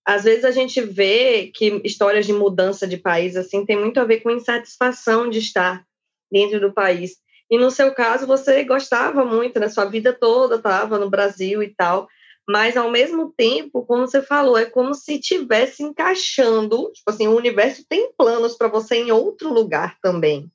[0.07, 4.05] às vezes a gente vê que histórias de mudança de país assim tem muito a
[4.05, 5.83] ver com insatisfação de estar
[6.31, 7.16] dentro do país.
[7.51, 9.68] E no seu caso, você gostava muito, né?
[9.68, 12.07] Sua vida toda estava no Brasil e tal
[12.47, 17.37] mas ao mesmo tempo, como você falou, é como se tivesse encaixando, tipo assim, o
[17.37, 20.51] universo tem planos para você em outro lugar também.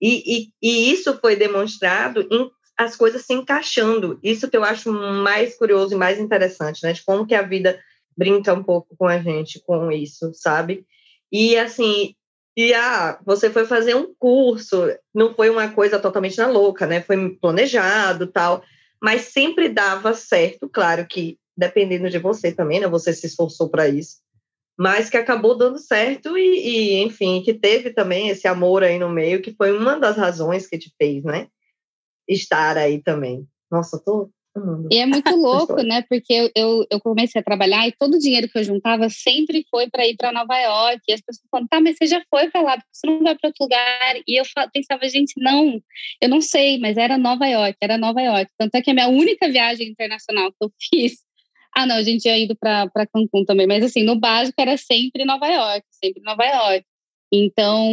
[0.00, 4.18] E, e, e, isso foi demonstrado em as coisas se encaixando.
[4.22, 6.92] Isso que eu acho mais curioso e mais interessante, né?
[6.92, 7.78] De como que a vida
[8.16, 10.86] brinca um pouco com a gente com isso, sabe?
[11.30, 12.14] E assim,
[12.56, 17.00] e ah, você foi fazer um curso, não foi uma coisa totalmente na louca, né?
[17.02, 18.62] Foi planejado, tal
[19.00, 22.88] mas sempre dava certo, claro que dependendo de você também, né?
[22.88, 24.18] Você se esforçou para isso,
[24.76, 29.08] mas que acabou dando certo e, e, enfim, que teve também esse amor aí no
[29.08, 31.48] meio, que foi uma das razões que te fez, né?
[32.28, 33.46] Estar aí também.
[33.70, 34.30] Nossa, tô
[34.90, 36.02] e é muito louco, né?
[36.08, 39.64] Porque eu, eu, eu, comecei a trabalhar e todo o dinheiro que eu juntava sempre
[39.70, 41.00] foi para ir para Nova York.
[41.08, 43.48] E as pessoas falam, tá, mas você já foi para lá, você não vai para
[43.48, 44.16] outro lugar.
[44.26, 45.80] E eu pensava, gente, não,
[46.20, 48.50] eu não sei, mas era Nova York, era Nova York.
[48.58, 51.18] Tanto é que a minha única viagem internacional que eu fiz.
[51.76, 55.24] Ah, não, a gente tinha ido para Cancún também, mas assim, no básico era sempre
[55.24, 56.84] Nova York, sempre Nova York.
[57.30, 57.86] Então,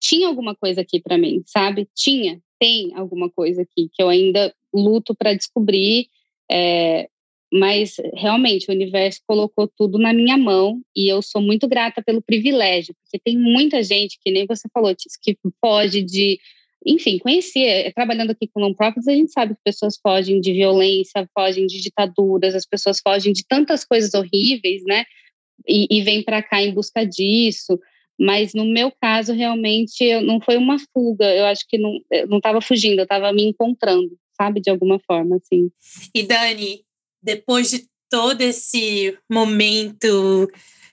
[0.00, 1.86] tinha alguma coisa aqui para mim, sabe?
[1.94, 6.08] Tinha, tem alguma coisa aqui que eu ainda luto para descobrir,
[6.50, 7.08] é,
[7.52, 12.22] mas realmente o universo colocou tudo na minha mão e eu sou muito grata pelo
[12.22, 16.38] privilégio, porque tem muita gente que nem você falou, que pode de,
[16.84, 21.28] enfim, conhecer, é, trabalhando aqui com non-profits, a gente sabe que pessoas fogem de violência,
[21.32, 25.04] fogem de ditaduras, as pessoas fogem de tantas coisas horríveis, né?
[25.66, 27.78] E, e vêm para cá em busca disso.
[28.18, 31.26] Mas no meu caso, realmente, não foi uma fuga.
[31.34, 34.60] Eu acho que não estava fugindo, eu estava me encontrando, sabe?
[34.60, 35.70] De alguma forma, assim.
[36.14, 36.80] E Dani,
[37.22, 40.48] depois de todo esse momento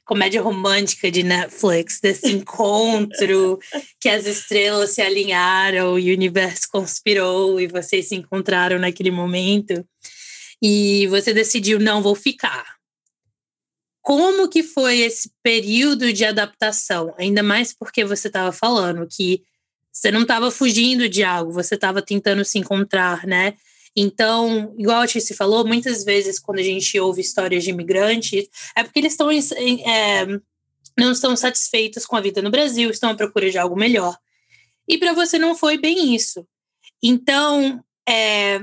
[0.05, 3.57] comédia romântica de Netflix, desse encontro
[4.01, 9.85] que as estrelas se alinharam e o universo conspirou e vocês se encontraram naquele momento
[10.61, 12.82] e você decidiu não vou ficar.
[14.03, 17.15] Como que foi esse período de adaptação?
[17.17, 19.41] Ainda mais porque você estava falando que
[19.89, 23.55] você não estava fugindo de algo, você estava tentando se encontrar, né?
[23.95, 28.83] Então, igual a Tice falou, muitas vezes quando a gente ouve histórias de imigrantes, é
[28.83, 30.25] porque eles estão é,
[30.97, 34.17] não estão satisfeitos com a vida no Brasil, estão à procura de algo melhor.
[34.85, 36.45] E para você não foi bem isso.
[37.01, 38.59] Então, é,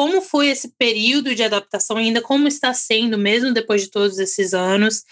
[0.00, 2.22] como foi esse período de adaptação ainda?
[2.22, 5.04] Como está sendo, mesmo depois de todos esses anos?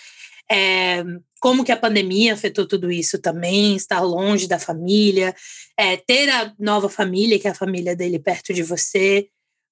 [0.51, 1.05] É,
[1.43, 3.77] como que a pandemia afetou tudo isso também?
[3.77, 5.37] Estar longe da família,
[5.77, 9.29] é, ter a nova família, que é a família dele, perto de você.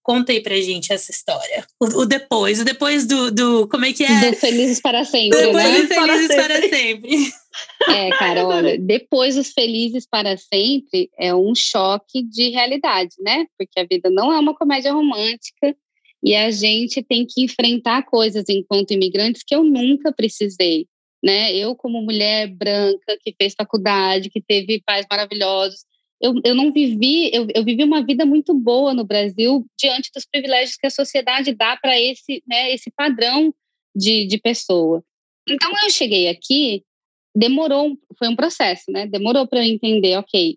[0.07, 1.67] Conta aí pra gente essa história.
[1.81, 3.67] O, o depois, o depois do, do.
[3.67, 4.31] Como é que é?
[4.31, 5.37] Do Felizes para Sempre.
[5.37, 5.83] Depois né?
[5.83, 7.11] do Felizes para, para sempre.
[7.89, 13.47] É, cara, olha, depois dos Felizes para Sempre é um choque de realidade, né?
[13.59, 15.77] Porque a vida não é uma comédia romântica
[16.23, 20.87] e a gente tem que enfrentar coisas enquanto imigrantes que eu nunca precisei,
[21.21, 21.53] né?
[21.53, 25.81] Eu, como mulher branca que fez faculdade, que teve pais maravilhosos,
[26.21, 30.25] eu, eu não vivi, eu, eu vivi uma vida muito boa no Brasil diante dos
[30.25, 33.55] privilégios que a sociedade dá para esse, né, esse padrão
[33.95, 35.03] de, de pessoa.
[35.49, 36.83] Então, eu cheguei aqui,
[37.35, 39.07] demorou, foi um processo, né?
[39.07, 40.57] Demorou para eu entender, ok,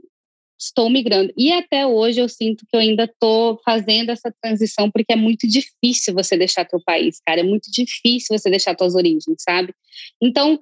[0.60, 1.32] estou migrando.
[1.38, 5.48] E até hoje eu sinto que eu ainda estou fazendo essa transição, porque é muito
[5.48, 7.42] difícil você deixar teu país, cara.
[7.42, 9.74] É muito difícil você deixar tuas origens, sabe?
[10.22, 10.60] Então,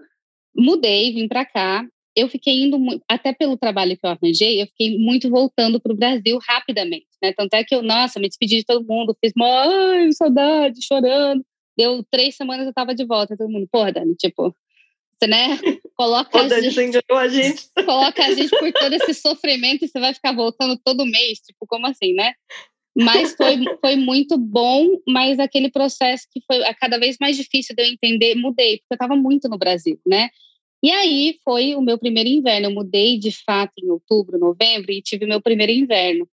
[0.56, 4.98] mudei, vim para cá eu fiquei indo, até pelo trabalho que eu arranjei, eu fiquei
[4.98, 7.32] muito voltando para o Brasil rapidamente, né?
[7.32, 11.46] Tanto é que eu, nossa, me despedi de todo mundo, fiz ai, saudade, chorando.
[11.78, 14.52] Deu três semanas eu estava de volta, todo mundo, porra, Dani, tipo,
[15.20, 15.48] você, né?
[15.96, 16.80] Coloca a, gente,
[17.12, 17.70] a gente.
[17.86, 21.68] Coloca a gente por todo esse sofrimento e você vai ficar voltando todo mês, tipo,
[21.68, 22.34] como assim, né?
[22.96, 27.76] Mas foi, foi muito bom, mas aquele processo que foi a cada vez mais difícil
[27.76, 30.30] de eu entender, mudei, porque eu estava muito no Brasil, né?
[30.88, 32.68] E aí foi o meu primeiro inverno.
[32.68, 36.26] Eu mudei de fato em outubro, novembro e tive meu primeiro inverno.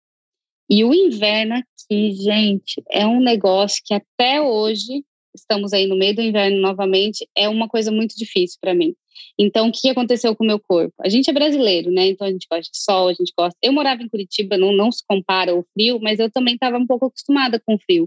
[0.69, 6.15] E o inverno aqui, gente, é um negócio que até hoje, estamos aí no meio
[6.15, 8.95] do inverno novamente, é uma coisa muito difícil para mim.
[9.38, 10.93] Então, o que aconteceu com o meu corpo?
[11.01, 12.09] A gente é brasileiro, né?
[12.09, 13.59] Então a gente gosta de sol, a gente gosta.
[13.62, 16.87] Eu morava em Curitiba, não, não se compara o frio, mas eu também estava um
[16.87, 18.07] pouco acostumada com o frio.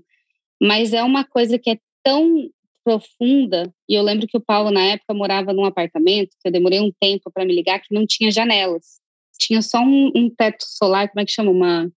[0.62, 2.52] Mas é uma coisa que é tão
[2.86, 3.74] profunda.
[3.90, 6.92] E eu lembro que o Paulo, na época, morava num apartamento, que eu demorei um
[7.02, 9.02] tempo para me ligar, que não tinha janelas.
[9.40, 11.50] Tinha só um, um, teto solar, como é que chama?
[11.50, 11.92] Uma.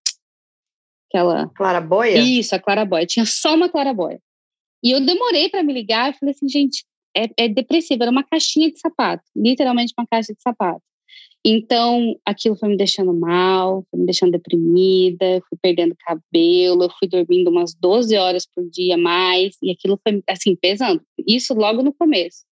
[1.08, 1.48] Aquela.
[1.50, 2.18] Claraboia?
[2.18, 3.06] Isso, a claraboia.
[3.06, 4.18] Tinha só uma claraboia.
[4.82, 8.02] E eu demorei para me ligar e falei assim, gente, é, é depressivo.
[8.02, 10.82] Era uma caixinha de sapato, literalmente uma caixa de sapato.
[11.44, 17.08] Então, aquilo foi me deixando mal, foi me deixando deprimida, fui perdendo cabelo, eu fui
[17.08, 21.00] dormindo umas 12 horas por dia mais, e aquilo foi, assim, pesando.
[21.26, 22.44] Isso logo no começo.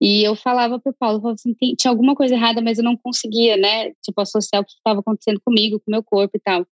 [0.00, 3.56] E eu falava pro Paulo, falava assim, tinha alguma coisa errada, mas eu não conseguia,
[3.56, 6.66] né, tipo, associar o que estava acontecendo comigo, com o meu corpo e tal.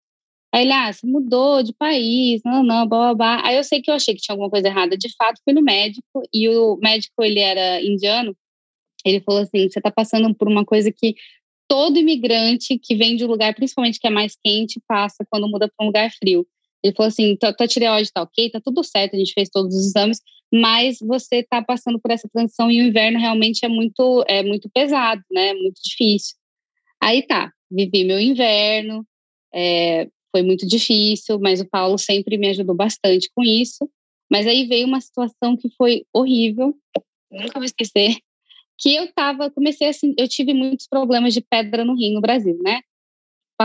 [0.54, 3.48] Aí ele, ah, você mudou de país, não, não, blá, blá, blá.
[3.48, 4.98] Aí eu sei que eu achei que tinha alguma coisa errada.
[4.98, 8.36] De fato, fui no médico, e o médico, ele era indiano,
[9.06, 11.16] ele falou assim: você está passando por uma coisa que
[11.68, 15.68] todo imigrante que vem de um lugar, principalmente que é mais quente, passa quando muda
[15.70, 16.46] para um lugar frio.
[16.84, 19.88] Ele falou assim: tua, tireoide está ok, tá tudo certo, a gente fez todos os
[19.88, 20.20] exames,
[20.52, 24.70] mas você está passando por essa transição e o inverno realmente é muito, é muito
[24.70, 25.54] pesado, né?
[25.54, 26.36] Muito difícil.
[27.02, 29.06] Aí tá, vivi meu inverno,
[29.54, 33.90] é, foi muito difícil, mas o Paulo sempre me ajudou bastante com isso.
[34.32, 36.76] Mas aí veio uma situação que foi horrível,
[37.32, 38.18] nunca vou esquecer
[38.80, 42.58] que eu tava, comecei assim, eu tive muitos problemas de pedra no rim no Brasil,
[42.64, 42.82] né?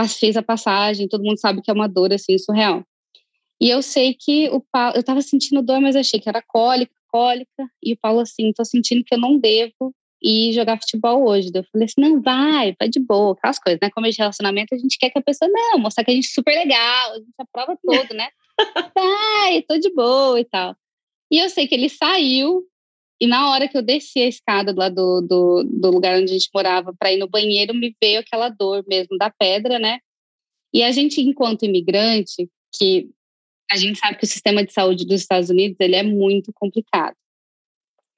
[0.09, 2.83] Fiz a passagem, todo mundo sabe que é uma dor assim surreal.
[3.61, 6.93] E eu sei que o Paulo, eu tava sentindo dor, mas achei que era cólica,
[7.09, 11.49] cólica, e o Paulo assim, tô sentindo que eu não devo ir jogar futebol hoje.
[11.53, 13.89] Eu falei assim, não, vai, vai de boa, aquelas coisas, né?
[13.89, 16.27] Como é de relacionamento, a gente quer que a pessoa, não, mostrar que a gente
[16.27, 18.27] é super legal, a gente aprova tudo, né?
[18.93, 20.75] vai, tô de boa e tal.
[21.31, 22.63] E eu sei que ele saiu,
[23.19, 26.33] e na hora que eu desci a escada lá do, do, do lugar onde a
[26.33, 29.99] gente morava para ir no banheiro, me veio aquela dor mesmo da pedra, né?
[30.73, 33.09] E a gente, enquanto imigrante, que
[33.71, 37.15] a gente sabe que o sistema de saúde dos Estados Unidos ele é muito complicado.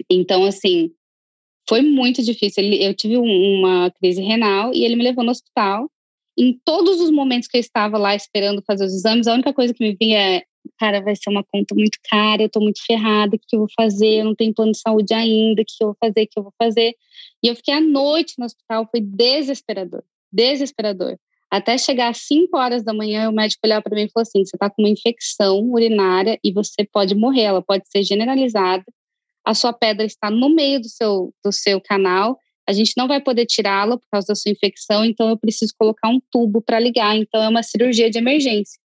[0.09, 0.91] Então, assim,
[1.69, 2.63] foi muito difícil.
[2.63, 5.91] Eu tive uma crise renal e ele me levou no hospital.
[6.37, 9.73] Em todos os momentos que eu estava lá esperando fazer os exames, a única coisa
[9.73, 10.43] que me vinha é
[10.79, 13.69] cara, vai ser uma conta muito cara, eu tô muito ferrada, o que eu vou
[13.75, 14.21] fazer?
[14.21, 16.23] Eu não tenho plano de saúde ainda, o que eu vou fazer?
[16.23, 16.95] O que eu vou fazer?
[17.43, 21.17] E eu fiquei à noite no hospital, foi desesperador, desesperador.
[21.49, 24.43] Até chegar às 5 horas da manhã, o médico olhou para mim e falou assim:
[24.43, 28.83] você está com uma infecção urinária e você pode morrer, ela pode ser generalizada.
[29.45, 33.21] a sua pedra está no meio do seu, do seu canal, a gente não vai
[33.21, 37.15] poder tirá-la por causa da sua infecção, então eu preciso colocar um tubo para ligar,
[37.15, 38.77] então é uma cirurgia de emergência.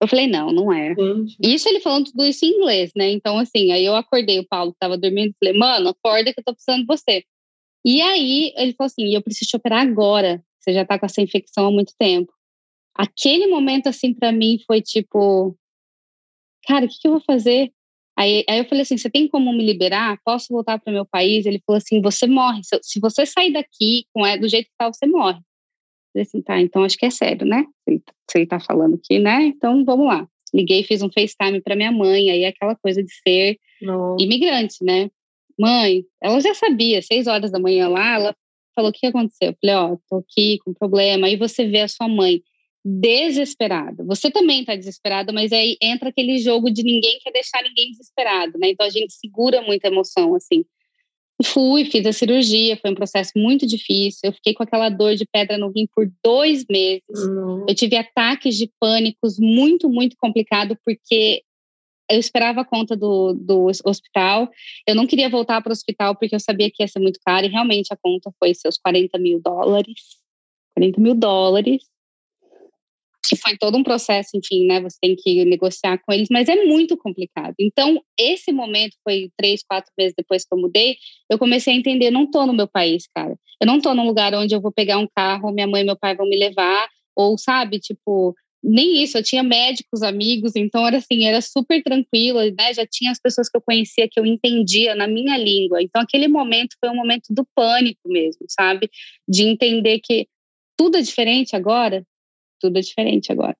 [0.00, 0.94] Eu falei, não, não é.
[1.40, 3.10] Isso ele falando tudo isso em inglês, né?
[3.10, 6.52] Então, assim, aí eu acordei, o Paulo estava dormindo, falei, mano, acorda que eu tô
[6.52, 7.24] precisando de você.
[7.84, 11.20] E aí ele falou assim, eu preciso te operar agora, você já tá com essa
[11.22, 12.32] infecção há muito tempo.
[12.94, 15.56] Aquele momento, assim, para mim foi tipo,
[16.66, 17.72] cara, o que, que eu vou fazer?
[18.16, 20.18] Aí, aí eu falei assim: você tem como me liberar?
[20.24, 21.44] Posso voltar para meu país?
[21.46, 22.62] Ele falou assim: você morre.
[22.62, 25.40] Se, se você sair daqui com é, do jeito que tá, você morre.
[26.16, 27.64] Assim: tá, então acho que é sério, né?
[27.82, 29.44] Se ele, se ele tá falando aqui, né?
[29.46, 30.28] Então vamos lá.
[30.52, 34.16] Liguei, fiz um FaceTime para minha mãe, aí aquela coisa de ser Não.
[34.20, 35.10] imigrante, né?
[35.58, 38.36] Mãe, ela já sabia, seis horas da manhã lá, ela
[38.74, 39.48] falou: o que aconteceu?
[39.48, 41.26] Eu falei: ó, oh, tô aqui com problema.
[41.26, 42.42] Aí você vê a sua mãe
[42.84, 44.04] desesperada.
[44.04, 48.58] Você também está desesperada, mas aí entra aquele jogo de ninguém quer deixar ninguém desesperado,
[48.58, 48.68] né?
[48.70, 50.64] Então a gente segura muita emoção, assim.
[51.42, 54.20] Fui, fiz a cirurgia, foi um processo muito difícil.
[54.24, 57.02] Eu fiquei com aquela dor de pedra no rim por dois meses.
[57.10, 57.66] Uhum.
[57.68, 61.42] Eu tive ataques de pânicos muito, muito complicado, porque
[62.08, 64.48] eu esperava a conta do, do hospital.
[64.86, 67.46] Eu não queria voltar para o hospital porque eu sabia que ia ser muito caro,
[67.46, 70.22] e realmente a conta foi seus 40 mil dólares.
[70.76, 71.82] 40 mil dólares
[73.34, 74.80] que foi todo um processo, enfim, né?
[74.80, 77.54] Você tem que negociar com eles, mas é muito complicado.
[77.58, 80.96] Então, esse momento foi três, quatro meses depois que eu mudei,
[81.30, 83.36] eu comecei a entender, não tô no meu país, cara.
[83.60, 85.96] Eu não tô num lugar onde eu vou pegar um carro, minha mãe e meu
[85.96, 90.96] pai vão me levar, ou sabe, tipo, nem isso, eu tinha médicos, amigos, então era
[90.96, 92.72] assim, era super tranquilo, né?
[92.72, 95.82] Já tinha as pessoas que eu conhecia que eu entendia na minha língua.
[95.82, 98.88] Então aquele momento foi um momento do pânico mesmo, sabe?
[99.28, 100.26] De entender que
[100.78, 102.04] tudo é diferente agora,
[102.64, 103.56] tudo é diferente agora.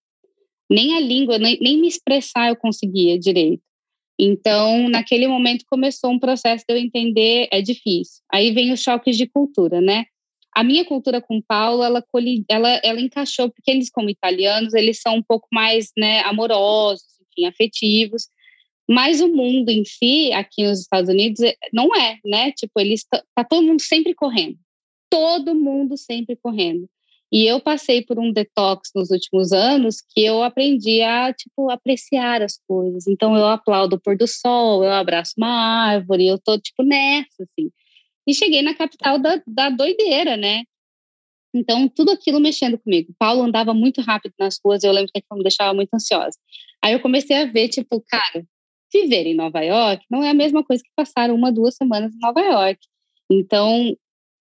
[0.71, 3.63] Nem a língua, nem, nem me expressar eu conseguia direito.
[4.19, 8.23] Então, naquele momento começou um processo de eu entender, é difícil.
[8.33, 10.07] Aí vem os choques de cultura, né?
[10.55, 12.03] A minha cultura com Paulo, ela,
[12.49, 17.47] ela, ela encaixou, porque eles, como italianos, eles são um pouco mais né, amorosos, enfim,
[17.47, 18.29] afetivos.
[18.89, 22.53] Mas o mundo em si, aqui nos Estados Unidos, é, não é, né?
[22.53, 24.57] Tipo, eles tá todo mundo sempre correndo.
[25.11, 26.89] Todo mundo sempre correndo.
[27.35, 32.41] E eu passei por um detox nos últimos anos que eu aprendi a, tipo, apreciar
[32.41, 33.09] as coisas.
[33.09, 35.49] Então, eu aplaudo o pôr do sol, eu abraço uma
[35.89, 37.73] árvore, eu tô, tipo, nessa, assim.
[38.25, 40.63] E cheguei na capital da, da doideira, né?
[41.53, 43.13] Então, tudo aquilo mexendo comigo.
[43.19, 46.39] Paulo andava muito rápido nas ruas, eu lembro que aquilo me deixava muito ansiosa.
[46.85, 48.47] Aí eu comecei a ver, tipo, cara,
[48.93, 52.19] viver em Nova York não é a mesma coisa que passar uma, duas semanas em
[52.21, 52.79] Nova York.
[53.29, 53.97] Então,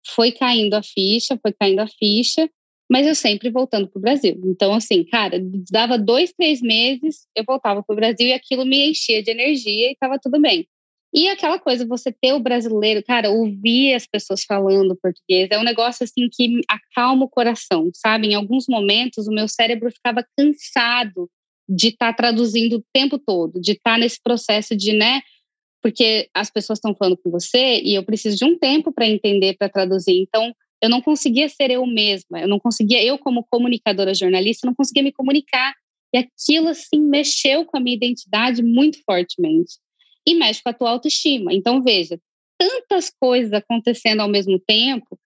[0.06, 2.48] foi caindo a ficha, foi caindo a ficha,
[2.90, 4.40] mas eu sempre voltando para o Brasil.
[4.46, 5.40] Então, assim, cara,
[5.72, 9.90] dava dois, três meses, eu voltava para o Brasil e aquilo me enchia de energia
[9.90, 10.68] e estava tudo bem.
[11.14, 15.64] E aquela coisa, você ter o brasileiro, cara, ouvir as pessoas falando português é um
[15.64, 18.30] negócio assim que acalma o coração, sabe?
[18.30, 21.30] Em alguns momentos o meu cérebro ficava cansado
[21.70, 25.22] de estar tá traduzindo o tempo todo, de estar tá nesse processo de, né?
[25.84, 29.56] Porque as pessoas estão falando com você e eu preciso de um tempo para entender,
[29.56, 30.20] para traduzir.
[30.20, 30.52] Então,
[30.84, 35.02] eu não conseguia ser eu mesma, eu não conseguia, eu como comunicadora jornalista, não conseguia
[35.02, 35.74] me comunicar.
[36.14, 39.80] E aquilo, assim, mexeu com a minha identidade muito fortemente.
[40.28, 41.54] E mexe com a tua autoestima.
[41.54, 42.20] Então, veja,
[42.58, 45.18] tantas coisas acontecendo ao mesmo tempo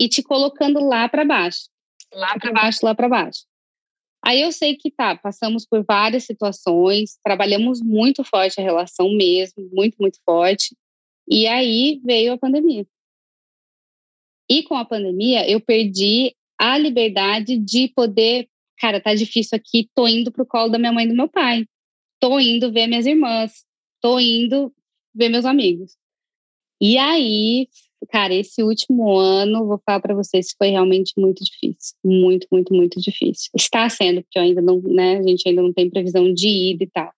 [0.00, 1.68] e te colocando lá para baixo.
[2.14, 3.40] Lá para baixo, lá para baixo.
[4.24, 9.68] Aí eu sei que tá, passamos por várias situações, trabalhamos muito forte a relação mesmo,
[9.72, 10.76] muito, muito forte.
[11.28, 12.86] E aí veio a pandemia.
[14.50, 20.08] E com a pandemia, eu perdi a liberdade de poder, cara, tá difícil aqui, tô
[20.08, 21.64] indo pro colo da minha mãe e do meu pai.
[22.18, 23.64] Tô indo ver minhas irmãs,
[24.00, 24.72] tô indo
[25.14, 25.96] ver meus amigos.
[26.80, 27.68] E aí,
[28.10, 31.96] cara, esse último ano, vou falar para vocês, foi realmente muito difícil.
[32.04, 33.50] Muito, muito, muito difícil.
[33.54, 36.84] Está sendo, porque eu ainda não, né, a gente ainda não tem previsão de ida
[36.84, 37.12] e tal.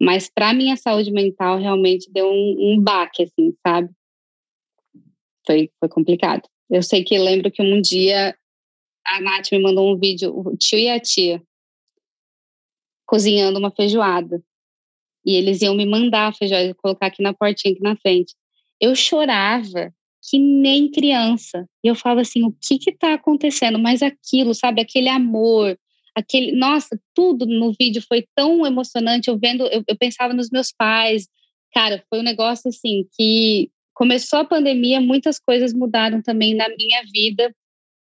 [0.00, 3.88] Mas para minha saúde mental, realmente deu um, um baque, assim, sabe?
[5.46, 6.46] Foi, foi complicado.
[6.70, 8.36] Eu sei que lembro que um dia
[9.06, 11.42] a Nath me mandou um vídeo, o tio e a tia,
[13.06, 14.42] cozinhando uma feijoada.
[15.24, 18.34] E eles iam me mandar a feijoada, colocar aqui na portinha, aqui na frente.
[18.80, 19.92] Eu chorava
[20.28, 21.68] que nem criança.
[21.84, 23.78] E eu falava assim, o que que tá acontecendo?
[23.78, 25.78] Mas aquilo, sabe, aquele amor,
[26.14, 29.28] aquele, nossa, tudo no vídeo foi tão emocionante.
[29.28, 31.28] Eu vendo, eu, eu pensava nos meus pais.
[31.72, 37.02] Cara, foi um negócio assim que começou a pandemia, muitas coisas mudaram também na minha
[37.10, 37.52] vida,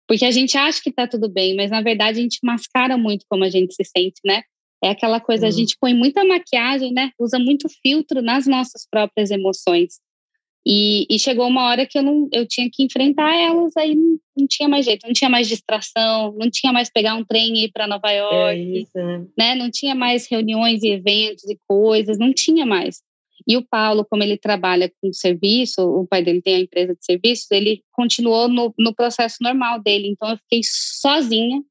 [0.07, 3.25] porque a gente acha que está tudo bem, mas na verdade a gente mascara muito
[3.29, 4.41] como a gente se sente, né?
[4.83, 7.11] É aquela coisa, a gente põe muita maquiagem, né?
[7.17, 9.99] Usa muito filtro nas nossas próprias emoções.
[10.65, 14.17] E, e, chegou uma hora que eu não eu tinha que enfrentar elas, aí não,
[14.35, 17.65] não, tinha mais jeito, não tinha mais distração, não tinha mais pegar um trem e
[17.65, 19.25] ir para Nova é York, é isso, né?
[19.37, 19.55] né?
[19.55, 23.01] Não tinha mais reuniões e eventos e coisas, não tinha mais.
[23.47, 27.05] E o Paulo, como ele trabalha com serviço, o pai dele tem a empresa de
[27.05, 30.09] serviços, ele continuou no, no processo normal dele.
[30.09, 31.61] Então eu fiquei sozinha,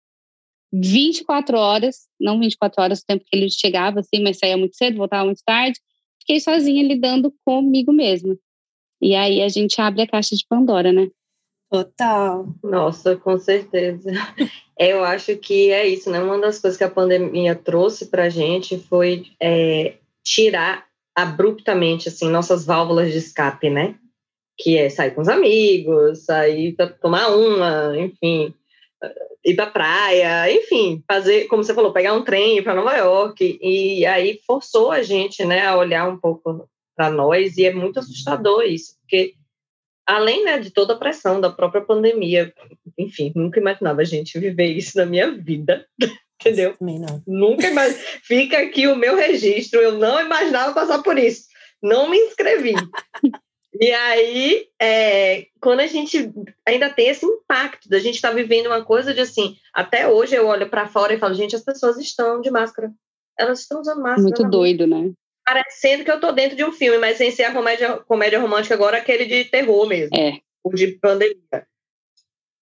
[0.73, 4.97] 24 horas, não 24 horas, o tempo que ele chegava, assim, mas saía muito cedo,
[4.97, 5.79] voltava muito tarde.
[6.21, 8.37] Fiquei sozinha lidando comigo mesma.
[9.01, 11.09] E aí a gente abre a caixa de Pandora, né?
[11.69, 12.47] Total.
[12.63, 14.11] Nossa, com certeza.
[14.79, 16.21] Eu acho que é isso, né?
[16.21, 22.29] Uma das coisas que a pandemia trouxe para a gente foi é, tirar abruptamente assim
[22.29, 23.97] nossas válvulas de escape, né?
[24.59, 28.55] Que é sair com os amigos, sair para tomar uma, enfim,
[29.45, 34.07] ir para praia, enfim, fazer, como você falou, pegar um trem para Nova York e
[34.07, 38.63] aí forçou a gente, né, a olhar um pouco para nós e é muito assustador
[38.63, 39.35] isso, porque
[40.07, 42.53] além né, de toda a pressão da própria pandemia,
[42.99, 45.87] enfim, nunca imaginava a gente viver isso na minha vida,
[46.43, 46.77] entendeu?
[46.77, 47.23] Também não.
[47.27, 47.97] Nunca mais.
[48.23, 51.47] Fica aqui o meu registro, eu não imaginava passar por isso,
[51.83, 52.75] não me inscrevi.
[53.81, 56.31] e aí, é, quando a gente
[56.67, 60.35] ainda tem esse impacto da gente estar tá vivendo uma coisa de assim, até hoje
[60.35, 62.93] eu olho para fora e falo, gente, as pessoas estão de máscara.
[63.39, 64.23] Elas estão usando máscara.
[64.23, 65.13] Muito doido, né?
[65.45, 68.75] parecendo que eu tô dentro de um filme, mas sem ser a comédia, comédia romântica
[68.75, 70.17] agora, aquele de terror mesmo.
[70.17, 70.39] É.
[70.65, 71.67] O de pandemia.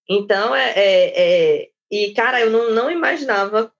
[0.09, 3.71] Então, é, é, é, E, cara, eu não, não imaginava.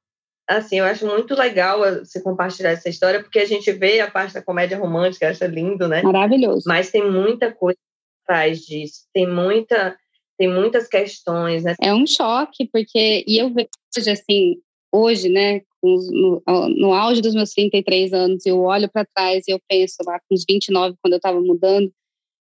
[0.48, 4.34] Assim, eu acho muito legal você compartilhar essa história, porque a gente vê a parte
[4.34, 6.02] da comédia romântica, acha lindo, né?
[6.02, 6.64] Maravilhoso.
[6.68, 7.80] Mas tem muita coisa
[8.24, 9.06] atrás disso.
[9.14, 9.98] Tem muita.
[10.38, 11.76] Tem muitas questões, né?
[11.82, 13.24] É um choque, porque.
[13.26, 14.56] E eu vejo, assim,
[14.92, 19.60] hoje, né, no, no auge dos meus 33 anos, eu olho para trás e eu
[19.70, 21.92] penso lá com os 29, quando eu estava mudando,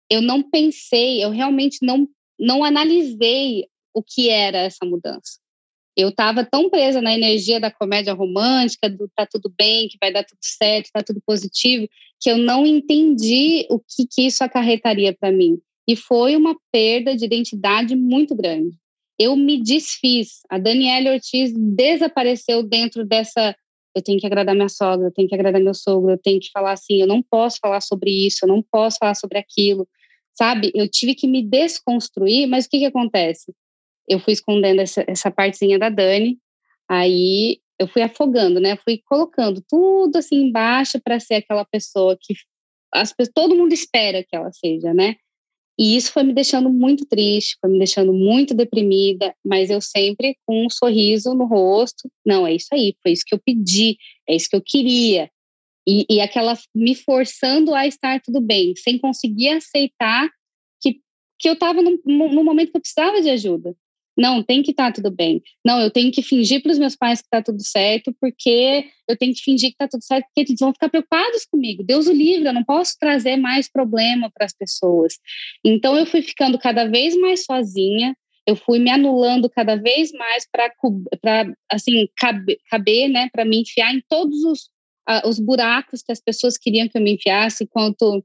[0.09, 2.07] eu não pensei, eu realmente não,
[2.39, 5.42] não analisei o que era essa mudança.
[5.95, 10.11] Eu estava tão presa na energia da comédia romântica, do tá tudo bem, que vai
[10.11, 11.87] dar tudo certo, tá tudo positivo,
[12.19, 15.59] que eu não entendi o que, que isso acarretaria para mim.
[15.87, 18.77] E foi uma perda de identidade muito grande
[19.19, 20.41] eu me desfiz.
[20.49, 23.55] A Daniela Ortiz desapareceu dentro dessa.
[23.95, 26.49] Eu tenho que agradar minha sogra, eu tenho que agradar meu sogro, eu tenho que
[26.51, 29.87] falar assim, eu não posso falar sobre isso, eu não posso falar sobre aquilo,
[30.33, 30.71] sabe?
[30.73, 33.53] Eu tive que me desconstruir, mas o que que acontece?
[34.07, 36.37] Eu fui escondendo essa, essa partezinha da Dani,
[36.89, 38.75] aí eu fui afogando, né?
[38.77, 42.33] Fui colocando tudo assim embaixo para ser aquela pessoa que
[42.93, 45.15] as, todo mundo espera que ela seja, né?
[45.77, 50.37] E isso foi me deixando muito triste, foi me deixando muito deprimida, mas eu sempre
[50.45, 52.09] com um sorriso no rosto.
[52.23, 53.97] Não, é isso aí, foi isso que eu pedi,
[54.29, 55.31] é isso que eu queria.
[55.87, 60.29] E, e aquela me forçando a estar tudo bem, sem conseguir aceitar
[60.79, 61.01] que,
[61.39, 63.75] que eu estava num, num momento que eu precisava de ajuda.
[64.17, 65.41] Não, tem que estar tá tudo bem.
[65.65, 69.17] Não, eu tenho que fingir para os meus pais que está tudo certo, porque eu
[69.17, 71.83] tenho que fingir que está tudo certo, porque eles vão ficar preocupados comigo.
[71.83, 75.15] Deus o livre, eu não posso trazer mais problema para as pessoas.
[75.65, 80.47] Então, eu fui ficando cada vez mais sozinha, eu fui me anulando cada vez mais
[80.51, 80.71] para,
[81.71, 84.63] assim, caber, caber né, para me enfiar em todos os,
[85.09, 88.23] uh, os buracos que as pessoas queriam que eu me enfiasse enquanto,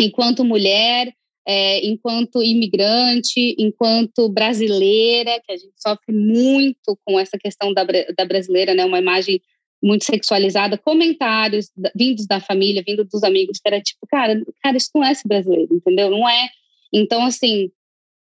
[0.00, 1.12] enquanto mulher,
[1.48, 8.26] é, enquanto imigrante, enquanto brasileira, que a gente sofre muito com essa questão da, da
[8.26, 8.84] brasileira, né?
[8.84, 9.40] Uma imagem
[9.82, 14.90] muito sexualizada, comentários vindos da família, vindo dos amigos, que era tipo, cara, cara, isso
[14.94, 16.10] não é brasileiro, entendeu?
[16.10, 16.50] Não é.
[16.92, 17.70] Então, assim,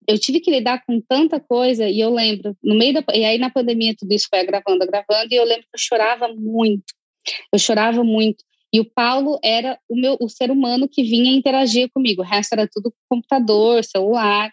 [0.08, 3.04] eu tive que lidar com tanta coisa e eu lembro, no meio da.
[3.16, 6.28] E aí na pandemia tudo isso foi agravando, agravando, e eu lembro que eu chorava
[6.28, 6.94] muito.
[7.52, 8.44] Eu chorava muito.
[8.72, 12.22] E o Paulo era o meu o ser humano que vinha interagir comigo.
[12.22, 14.52] O resto era tudo computador, celular.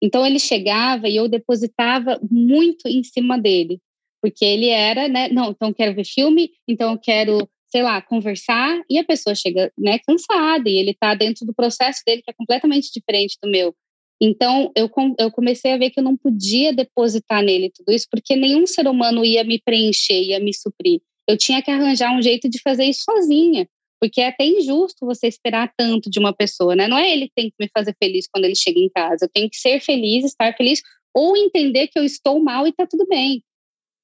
[0.00, 3.80] Então ele chegava e eu depositava muito em cima dele,
[4.22, 8.00] porque ele era, né, não, então eu quero ver filme, então eu quero, sei lá,
[8.00, 12.30] conversar, e a pessoa chega, né, cansada, e ele está dentro do processo dele que
[12.30, 13.74] é completamente diferente do meu.
[14.20, 18.36] Então, eu, eu comecei a ver que eu não podia depositar nele tudo isso, porque
[18.36, 22.48] nenhum ser humano ia me preencher, ia me suprir eu tinha que arranjar um jeito
[22.48, 23.68] de fazer isso sozinha,
[24.00, 26.88] porque é até injusto você esperar tanto de uma pessoa, né?
[26.88, 29.28] Não é ele que tem que me fazer feliz quando ele chega em casa, eu
[29.28, 30.80] tenho que ser feliz, estar feliz,
[31.14, 33.44] ou entender que eu estou mal e tá tudo bem.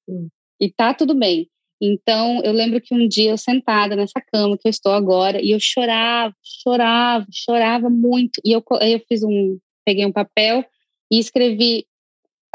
[0.07, 0.29] Hum.
[0.61, 1.49] E tá tudo bem.
[1.81, 5.51] Então, eu lembro que um dia eu sentada nessa cama que eu estou agora, e
[5.51, 8.39] eu chorava, chorava, chorava muito.
[8.45, 10.63] E eu, eu fiz um, peguei um papel
[11.11, 11.85] e escrevi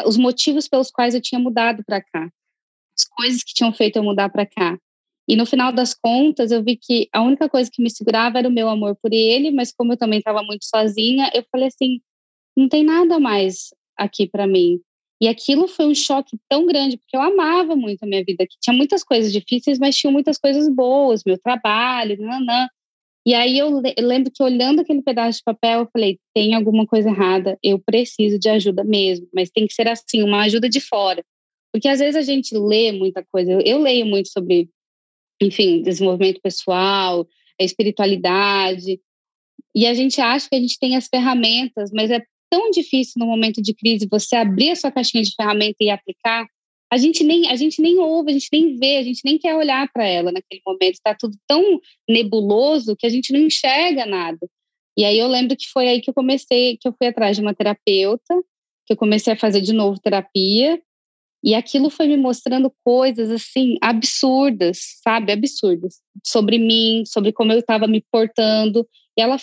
[0.07, 2.31] os motivos pelos quais eu tinha mudado para cá
[3.01, 4.79] as coisas que tinham feito eu mudar para cá.
[5.29, 8.49] E no final das contas, eu vi que a única coisa que me segurava era
[8.49, 12.01] o meu amor por ele, mas como eu também estava muito sozinha, eu falei assim:
[12.57, 14.81] não tem nada mais aqui para mim.
[15.23, 18.57] E aquilo foi um choque tão grande, porque eu amava muito a minha vida, que
[18.61, 22.67] tinha muitas coisas difíceis, mas tinha muitas coisas boas, meu trabalho, nanã.
[23.27, 27.11] E aí eu lembro que olhando aquele pedaço de papel, eu falei, tem alguma coisa
[27.11, 31.23] errada, eu preciso de ajuda mesmo, mas tem que ser assim, uma ajuda de fora.
[31.73, 34.69] Porque às vezes a gente lê muita coisa, eu, leio muito sobre,
[35.41, 37.27] enfim, desenvolvimento pessoal,
[37.59, 39.01] espiritualidade,
[39.75, 43.27] e a gente acha que a gente tem as ferramentas, mas é tão difícil no
[43.27, 46.47] momento de crise você abrir a sua caixinha de ferramenta e aplicar,
[46.93, 49.55] a gente nem a gente nem ouve, a gente nem vê, a gente nem quer
[49.55, 50.95] olhar para ela naquele momento.
[50.95, 54.41] Está tudo tão nebuloso que a gente não enxerga nada.
[54.99, 57.43] E aí eu lembro que foi aí que eu comecei, que eu fui atrás de
[57.43, 58.35] uma terapeuta,
[58.85, 60.83] que eu comecei a fazer de novo terapia,
[61.43, 67.59] e aquilo foi me mostrando coisas assim absurdas, sabe, absurdas, sobre mim, sobre como eu
[67.59, 68.87] estava me portando,
[69.17, 69.37] e ela,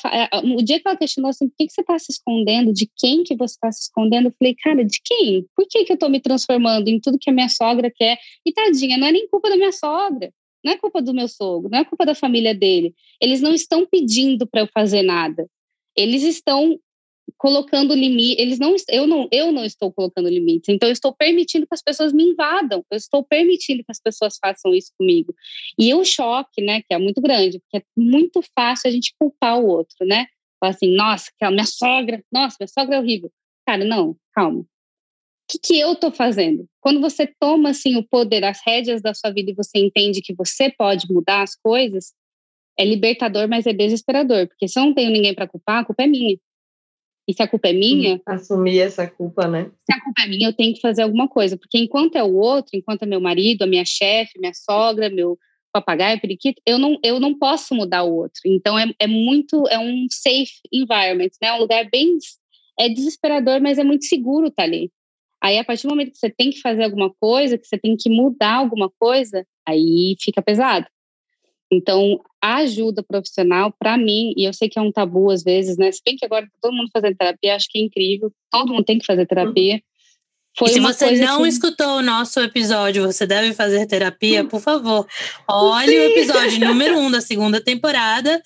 [0.44, 2.74] o dia que ela questionou assim, por que, que você está se escondendo?
[2.74, 4.30] De quem que você está se escondendo?
[4.30, 5.46] Eu falei, cara, de quem?
[5.56, 8.18] Por que, que eu estou me transformando em tudo que a minha sogra quer?
[8.46, 10.32] E tadinha, não é nem culpa da minha sogra,
[10.64, 12.96] não é culpa do meu sogro, não é culpa da família dele.
[13.22, 15.48] Eles não estão pedindo para eu fazer nada.
[15.96, 16.80] Eles estão
[17.38, 20.70] colocando limite, eles não, eu não, eu não estou colocando limites.
[20.70, 22.84] Então eu estou permitindo que as pessoas me invadam.
[22.90, 25.34] Eu estou permitindo que as pessoas façam isso comigo.
[25.78, 29.60] E o choque, né, que é muito grande, porque é muito fácil a gente culpar
[29.60, 30.28] o outro, né?
[30.60, 33.32] Falar assim, nossa, que minha sogra, nossa, minha sogra é horrível.
[33.66, 34.62] Cara, não, calma.
[34.62, 34.66] O
[35.50, 36.68] que, que eu estou fazendo?
[36.82, 40.34] Quando você toma assim o poder, as rédeas da sua vida e você entende que
[40.34, 42.14] você pode mudar as coisas,
[42.78, 46.04] é libertador, mas é desesperador, porque se eu não tenho ninguém para culpar, a culpa
[46.04, 46.38] é minha.
[47.28, 48.22] E se a culpa é minha.
[48.26, 49.70] Assumir essa culpa, né?
[49.86, 51.58] Se a culpa é minha, eu tenho que fazer alguma coisa.
[51.58, 55.38] Porque enquanto é o outro, enquanto é meu marido, a minha chefe, minha sogra, meu
[55.74, 58.42] papagaio, periquito, eu não, eu não posso mudar o outro.
[58.46, 59.68] Então é, é muito.
[59.68, 61.52] É um safe environment, né?
[61.54, 62.18] Um lugar bem.
[62.80, 64.92] É desesperador, mas é muito seguro estar tá ali.
[65.44, 67.96] Aí, a partir do momento que você tem que fazer alguma coisa, que você tem
[67.96, 70.88] que mudar alguma coisa, aí fica pesado.
[71.72, 75.78] Então, a ajuda profissional, para mim, e eu sei que é um tabu às vezes,
[75.78, 75.92] né?
[75.92, 78.86] Se bem que agora tá todo mundo fazendo terapia, acho que é incrível, todo mundo
[78.86, 79.76] tem que fazer terapia.
[79.76, 79.82] Uhum.
[80.58, 81.50] Foi se você não que...
[81.50, 85.06] escutou o nosso episódio, você deve fazer terapia, por favor,
[85.48, 85.98] olhe Sim.
[86.00, 88.42] o episódio número um da segunda temporada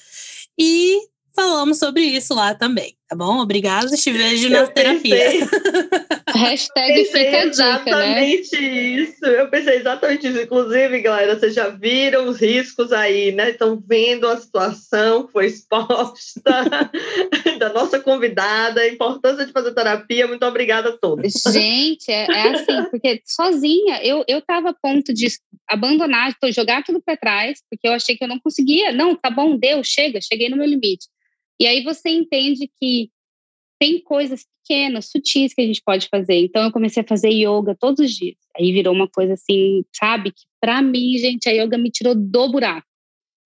[0.60, 1.00] e
[1.34, 3.40] falamos sobre isso lá também, tá bom?
[3.40, 5.18] Obrigada, te vejo na terapia.
[6.34, 8.34] Hashtag fica a dica, né?
[8.34, 9.26] exatamente isso.
[9.26, 10.40] Eu pensei exatamente isso.
[10.40, 13.50] Inclusive, galera, vocês já viram os riscos aí, né?
[13.50, 16.42] Estão vendo a situação que foi exposta
[17.60, 20.26] da nossa convidada, a importância de fazer terapia.
[20.26, 21.34] Muito obrigada a todos.
[21.52, 25.28] Gente, é, é assim, porque sozinha eu, eu tava a ponto de
[25.68, 28.94] abandonar, de jogar tudo para trás, porque eu achei que eu não conseguia.
[28.94, 31.08] Não, tá bom, deu, chega, cheguei no meu limite.
[31.62, 33.12] E aí você entende que
[33.80, 36.34] tem coisas pequenas, sutis que a gente pode fazer.
[36.34, 38.36] Então eu comecei a fazer yoga todos os dias.
[38.58, 40.32] Aí virou uma coisa assim, sabe?
[40.32, 42.88] Que para mim, gente, a yoga me tirou do buraco.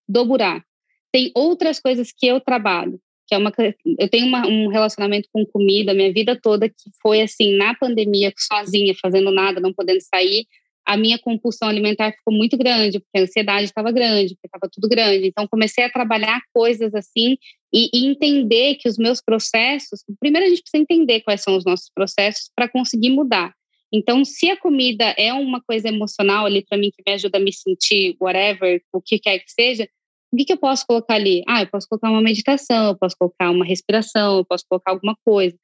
[0.08, 0.66] Do buraco.
[1.12, 3.52] Tem outras coisas que eu trabalho, que é uma
[4.00, 8.32] eu tenho uma, um relacionamento com comida minha vida toda que foi assim, na pandemia,
[8.38, 10.48] sozinha, fazendo nada, não podendo sair,
[10.86, 14.88] a minha compulsão alimentar ficou muito grande, porque a ansiedade estava grande, porque estava tudo
[14.88, 15.28] grande.
[15.28, 17.38] Então, comecei a trabalhar coisas assim
[17.74, 20.04] e, e, entender que os meus processos.
[20.20, 23.54] Primeiro, a gente precisa entender quais são os nossos processos para conseguir mudar.
[23.92, 27.42] Então, se a comida é uma coisa emocional ali para mim que me ajuda a
[27.42, 29.88] me sentir, whatever, o que quer que seja,
[30.32, 31.44] o que, que eu posso colocar ali?
[31.48, 35.16] Ah, eu posso colocar uma meditação, eu posso colocar uma respiração, eu posso colocar alguma
[35.24, 35.58] coisa.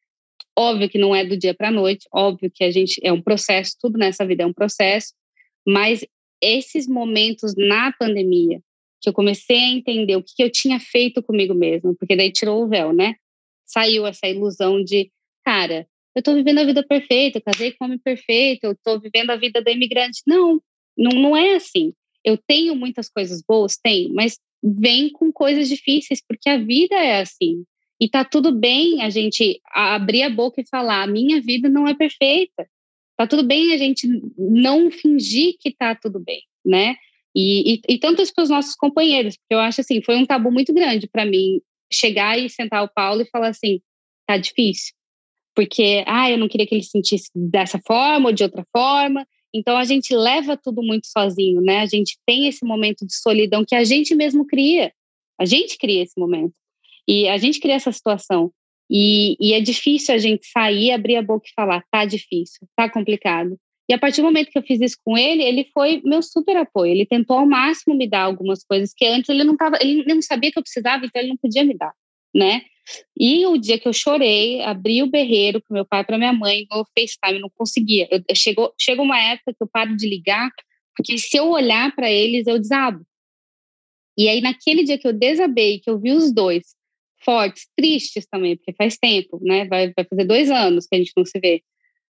[0.57, 3.21] Óbvio que não é do dia para a noite, óbvio que a gente é um
[3.21, 5.13] processo, tudo nessa vida é um processo,
[5.65, 6.05] mas
[6.41, 8.59] esses momentos na pandemia,
[8.99, 12.63] que eu comecei a entender o que eu tinha feito comigo mesmo, porque daí tirou
[12.63, 13.15] o véu, né?
[13.65, 15.11] Saiu essa ilusão de,
[15.43, 19.29] cara, eu tô vivendo a vida perfeita, eu casei com homem perfeito, eu tô vivendo
[19.29, 20.21] a vida da imigrante.
[20.27, 20.61] Não,
[20.97, 21.93] não, não é assim.
[22.23, 27.21] Eu tenho muitas coisas boas, tenho, mas vem com coisas difíceis, porque a vida é
[27.21, 27.63] assim.
[28.01, 31.87] E tá tudo bem a gente abrir a boca e falar: a minha vida não
[31.87, 32.67] é perfeita.
[33.15, 36.95] Tá tudo bem a gente não fingir que tá tudo bem, né?
[37.35, 40.51] E, e, e tanto para os nossos companheiros, porque eu acho assim, foi um tabu
[40.51, 41.61] muito grande para mim
[41.93, 43.79] chegar e sentar o Paulo e falar assim:
[44.25, 44.93] tá difícil.
[45.55, 49.27] Porque, ah, eu não queria que ele sentisse dessa forma ou de outra forma.
[49.53, 51.79] Então a gente leva tudo muito sozinho, né?
[51.79, 54.91] A gente tem esse momento de solidão que a gente mesmo cria.
[55.39, 56.53] A gente cria esse momento.
[57.07, 58.51] E a gente cria essa situação.
[58.89, 62.89] E, e é difícil a gente sair, abrir a boca e falar, tá difícil, tá
[62.89, 63.57] complicado.
[63.89, 66.57] E a partir do momento que eu fiz isso com ele, ele foi meu super
[66.57, 66.91] apoio.
[66.91, 70.21] Ele tentou ao máximo me dar algumas coisas que antes ele não tava, ele não
[70.21, 71.93] sabia que eu precisava, então ele não podia me dar,
[72.35, 72.61] né?
[73.17, 76.65] E o dia que eu chorei, abri o berreiro para meu pai, para minha mãe,
[76.69, 78.07] no FaceTime, não conseguia.
[78.11, 80.49] Eu, chegou, chegou uma época que eu paro de ligar,
[80.95, 83.05] porque se eu olhar para eles, eu desabo.
[84.17, 86.75] E aí, naquele dia que eu desabei, que eu vi os dois
[87.23, 89.65] fortes, tristes também, porque faz tempo, né?
[89.65, 91.63] Vai, vai fazer dois anos que a gente não se vê.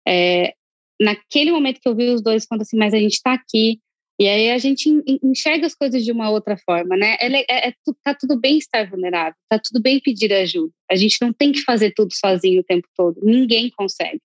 [0.07, 0.53] É,
[0.99, 3.79] naquele momento que eu vi os dois, quando assim, mas a gente está aqui,
[4.19, 4.87] e aí a gente
[5.23, 7.17] enxerga as coisas de uma outra forma, né?
[7.19, 10.71] É, é, é, tá tudo bem estar vulnerável, tá tudo bem pedir ajuda.
[10.89, 13.19] A gente não tem que fazer tudo sozinho o tempo todo.
[13.23, 14.21] Ninguém consegue.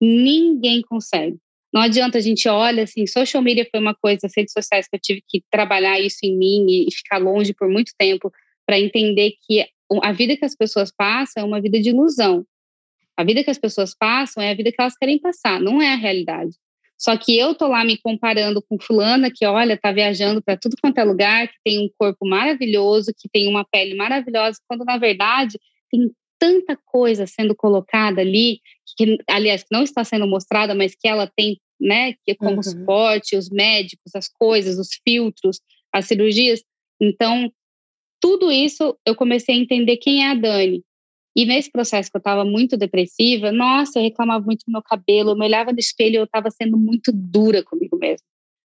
[0.00, 1.38] Ninguém consegue.
[1.72, 4.96] Não adianta a gente olha assim, social media foi uma coisa, as redes sociais que
[4.96, 8.32] eu tive que trabalhar isso em mim e, e ficar longe por muito tempo
[8.66, 9.64] para entender que
[10.02, 12.44] a vida que as pessoas passam é uma vida de ilusão.
[13.16, 15.92] A vida que as pessoas passam é a vida que elas querem passar, não é
[15.92, 16.52] a realidade.
[16.96, 20.76] Só que eu tô lá me comparando com fulana que, olha, tá viajando para tudo
[20.82, 24.98] quanto é lugar, que tem um corpo maravilhoso, que tem uma pele maravilhosa, quando na
[24.98, 25.58] verdade
[25.90, 28.60] tem tanta coisa sendo colocada ali,
[28.96, 32.62] que aliás não está sendo mostrada, mas que ela tem, né, que é como uhum.
[32.62, 35.60] suporte, os médicos, as coisas, os filtros,
[35.92, 36.62] as cirurgias.
[37.00, 37.52] Então,
[38.20, 40.82] tudo isso eu comecei a entender quem é a Dani.
[41.36, 45.30] E nesse processo que eu estava muito depressiva, nossa, eu reclamava muito do meu cabelo,
[45.30, 48.26] eu me olhava no espelho e eu estava sendo muito dura comigo mesma.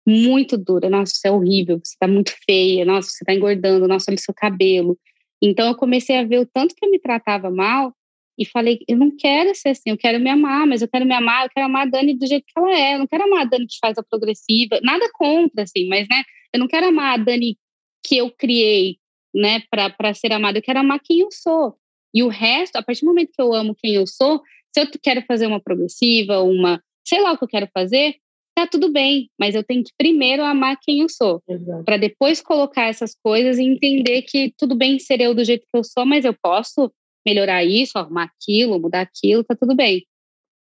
[0.05, 0.89] Muito dura.
[0.89, 4.21] Nossa, isso é horrível, você está muito feia, nossa, você está engordando, nossa, olha o
[4.21, 4.97] seu cabelo.
[5.41, 7.93] Então eu comecei a ver o tanto que eu me tratava mal
[8.37, 11.13] e falei, eu não quero ser assim, eu quero me amar, mas eu quero me
[11.13, 13.41] amar, eu quero amar a Dani do jeito que ela é, eu não quero amar
[13.41, 16.23] a Dani que faz a progressiva, nada contra, assim, mas, né,
[16.53, 17.57] eu não quero amar a Dani
[18.03, 18.97] que eu criei,
[19.37, 21.75] né, para ser amada, eu quero amar quem eu sou.
[22.13, 24.41] E o resto, a partir do momento que eu amo quem eu sou,
[24.73, 28.15] se eu quero fazer uma progressiva, uma, sei lá o que eu quero fazer,
[28.55, 31.43] tá tudo bem, mas eu tenho que primeiro amar quem eu sou,
[31.85, 35.77] para depois colocar essas coisas e entender que tudo bem ser eu do jeito que
[35.77, 36.91] eu sou, mas eu posso
[37.25, 40.03] melhorar isso, arrumar aquilo, mudar aquilo, tá tudo bem.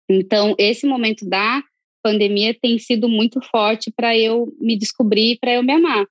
[0.09, 1.63] Então, esse momento da
[2.03, 6.07] pandemia tem sido muito forte para eu me descobrir, para eu me amar.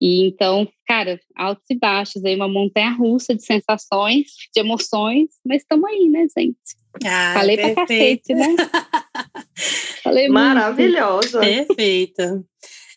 [0.00, 5.62] E então, cara, altos e baixos, aí uma montanha russa de sensações, de emoções, mas
[5.62, 6.58] estamos aí, né, gente?
[7.04, 7.74] Ah, Falei perfeito.
[7.74, 8.56] pra cacete, né?
[10.02, 11.40] Falei Maravilhosa.
[11.40, 12.44] Perfeita.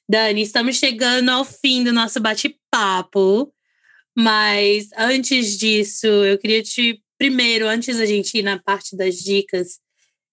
[0.08, 3.54] Dani, estamos chegando ao fim do nosso bate-papo,
[4.18, 9.80] mas antes disso, eu queria te, primeiro, antes da gente ir na parte das dicas,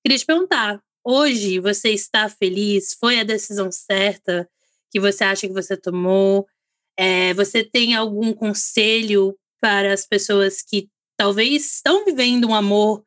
[0.02, 2.96] queria te perguntar: hoje você está feliz?
[2.98, 4.48] Foi a decisão certa
[4.90, 6.46] que você acha que você tomou?
[6.96, 13.04] É, você tem algum conselho para as pessoas que talvez estão vivendo um amor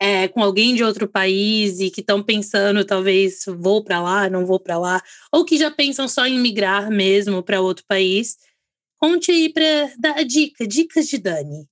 [0.00, 4.46] é, com alguém de outro país e que estão pensando, talvez, vou para lá, não
[4.46, 8.36] vou para lá, ou que já pensam só em migrar mesmo para outro país?
[8.98, 11.66] Conte aí para dar dica, dicas de Dani.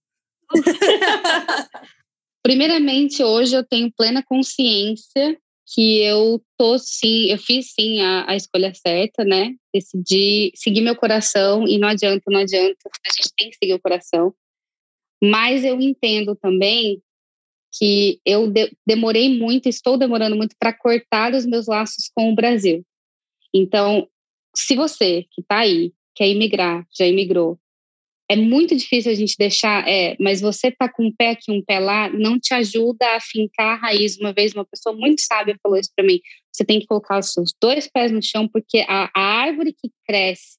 [2.43, 5.39] Primeiramente, hoje eu tenho plena consciência
[5.75, 9.55] que eu tô sim, eu fiz sim a, a, escolha certa, né?
[9.73, 13.81] Decidi seguir meu coração e não adianta, não adianta, a gente tem que seguir o
[13.81, 14.35] coração.
[15.23, 17.03] Mas eu entendo também
[17.77, 22.35] que eu de, demorei muito, estou demorando muito para cortar os meus laços com o
[22.35, 22.83] Brasil.
[23.55, 24.09] Então,
[24.57, 27.59] se você que está aí quer imigrar, já imigrou,
[28.31, 31.63] é muito difícil a gente deixar, é, mas você tá com um pé aqui, um
[31.65, 34.19] pé lá, não te ajuda a fincar a raiz.
[34.19, 36.21] Uma vez uma pessoa muito sábia falou isso para mim.
[36.53, 39.91] Você tem que colocar os seus dois pés no chão, porque a, a árvore que
[40.07, 40.59] cresce,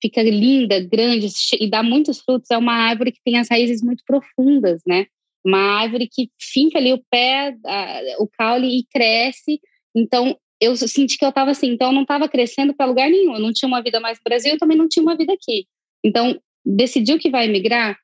[0.00, 1.28] fica linda, grande
[1.60, 5.06] e dá muitos frutos, é uma árvore que tem as raízes muito profundas, né?
[5.44, 9.60] Uma árvore que finca ali o pé, a, o caule e cresce.
[9.94, 13.34] Então, eu senti que eu estava assim, então eu não estava crescendo para lugar nenhum.
[13.34, 15.66] Eu não tinha uma vida mais no Brasil, eu também não tinha uma vida aqui.
[16.02, 17.96] Então, decidiu que vai emigrar,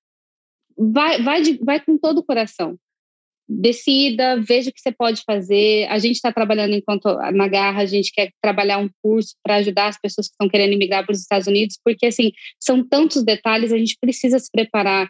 [0.77, 2.77] vai, vai, de, vai com todo o coração.
[3.51, 5.87] Decida, veja o que você pode fazer.
[5.89, 9.89] A gente está trabalhando enquanto na Garra, a gente quer trabalhar um curso para ajudar
[9.89, 12.31] as pessoas que estão querendo emigrar para os Estados Unidos, porque assim,
[12.61, 15.09] são tantos detalhes, a gente precisa se preparar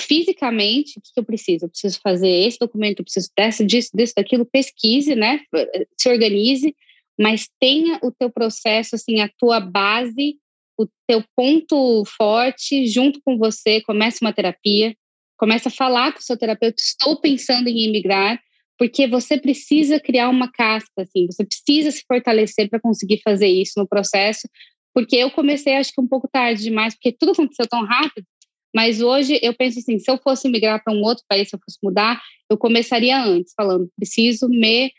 [0.00, 1.66] fisicamente, o que eu preciso?
[1.66, 5.40] Eu preciso fazer esse documento, eu preciso dessa, disso, disso, daquilo, pesquise, né?
[5.98, 6.74] Se organize,
[7.18, 10.38] mas tenha o teu processo, assim, a tua base
[10.78, 14.94] o teu ponto forte junto com você, começa uma terapia,
[15.38, 18.40] começa a falar com o seu terapeuta, estou pensando em emigrar,
[18.78, 23.72] porque você precisa criar uma casca, assim, você precisa se fortalecer para conseguir fazer isso
[23.76, 24.48] no processo,
[24.94, 28.26] porque eu comecei acho que um pouco tarde demais, porque tudo aconteceu tão rápido,
[28.74, 31.60] mas hoje eu penso assim, se eu fosse migrar para um outro país, se eu
[31.64, 32.20] fosse mudar,
[32.50, 34.90] eu começaria antes, falando, preciso me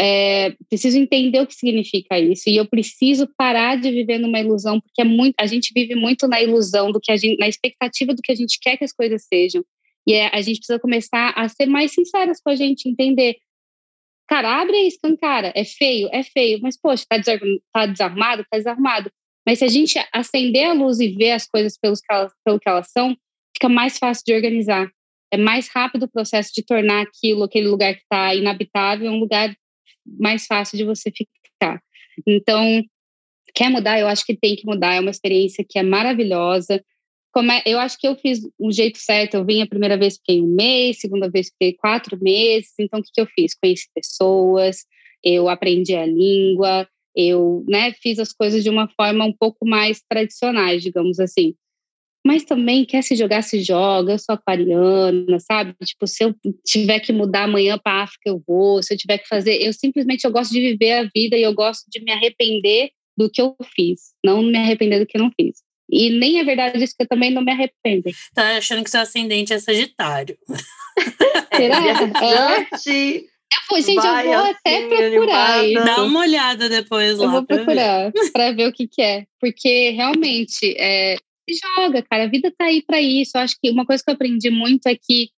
[0.00, 4.80] é, preciso entender o que significa isso e eu preciso parar de viver numa ilusão
[4.80, 8.12] porque é muito a gente vive muito na ilusão do que a gente na expectativa
[8.12, 9.64] do que a gente quer que as coisas sejam
[10.06, 13.36] e é, a gente precisa começar a ser mais sinceras com a gente entender
[14.26, 17.16] cara abre e escancara é feio é feio mas poxa tá,
[17.72, 19.12] tá desarmado tá desarmado
[19.46, 22.58] mas se a gente acender a luz e ver as coisas pelos que elas, pelo
[22.58, 23.16] que elas são
[23.56, 24.90] fica mais fácil de organizar
[25.32, 29.54] é mais rápido o processo de tornar aquilo aquele lugar que está inabitável um lugar
[30.06, 31.82] mais fácil de você ficar.
[32.26, 32.82] Então,
[33.54, 33.98] quer mudar?
[33.98, 34.94] Eu acho que tem que mudar.
[34.94, 36.82] É uma experiência que é maravilhosa.
[37.36, 39.34] É, eu acho que eu fiz um jeito certo.
[39.34, 42.72] Eu vim a primeira vez, fiquei um mês, segunda vez, fiquei quatro meses.
[42.78, 43.54] Então, o que, que eu fiz?
[43.54, 44.84] Conheci pessoas,
[45.22, 50.02] eu aprendi a língua, eu né, fiz as coisas de uma forma um pouco mais
[50.08, 51.54] tradicionais, digamos assim
[52.26, 54.12] mas também quer se jogar, se joga.
[54.12, 55.74] Eu sou aquariana, sabe?
[55.84, 58.82] Tipo, se eu tiver que mudar amanhã para África, eu vou.
[58.82, 61.52] Se eu tiver que fazer, eu simplesmente eu gosto de viver a vida e eu
[61.52, 65.30] gosto de me arrepender do que eu fiz, não me arrepender do que eu não
[65.38, 65.62] fiz.
[65.90, 68.10] E nem é verdade isso que eu também não me arrependo.
[68.34, 70.36] Tá achando que seu ascendente é Sagitário.
[71.54, 71.76] Será?
[71.86, 71.92] é.
[73.70, 75.72] Eu gente, Vai, eu vou assim, até procurar.
[75.84, 77.24] Dá uma olhada depois lá.
[77.24, 79.24] Eu vou procurar para ver o que, que é.
[79.40, 81.16] Porque realmente é,
[81.48, 82.24] se joga, cara.
[82.24, 83.32] A vida tá aí para isso.
[83.36, 85.30] Eu acho que uma coisa que eu aprendi muito é que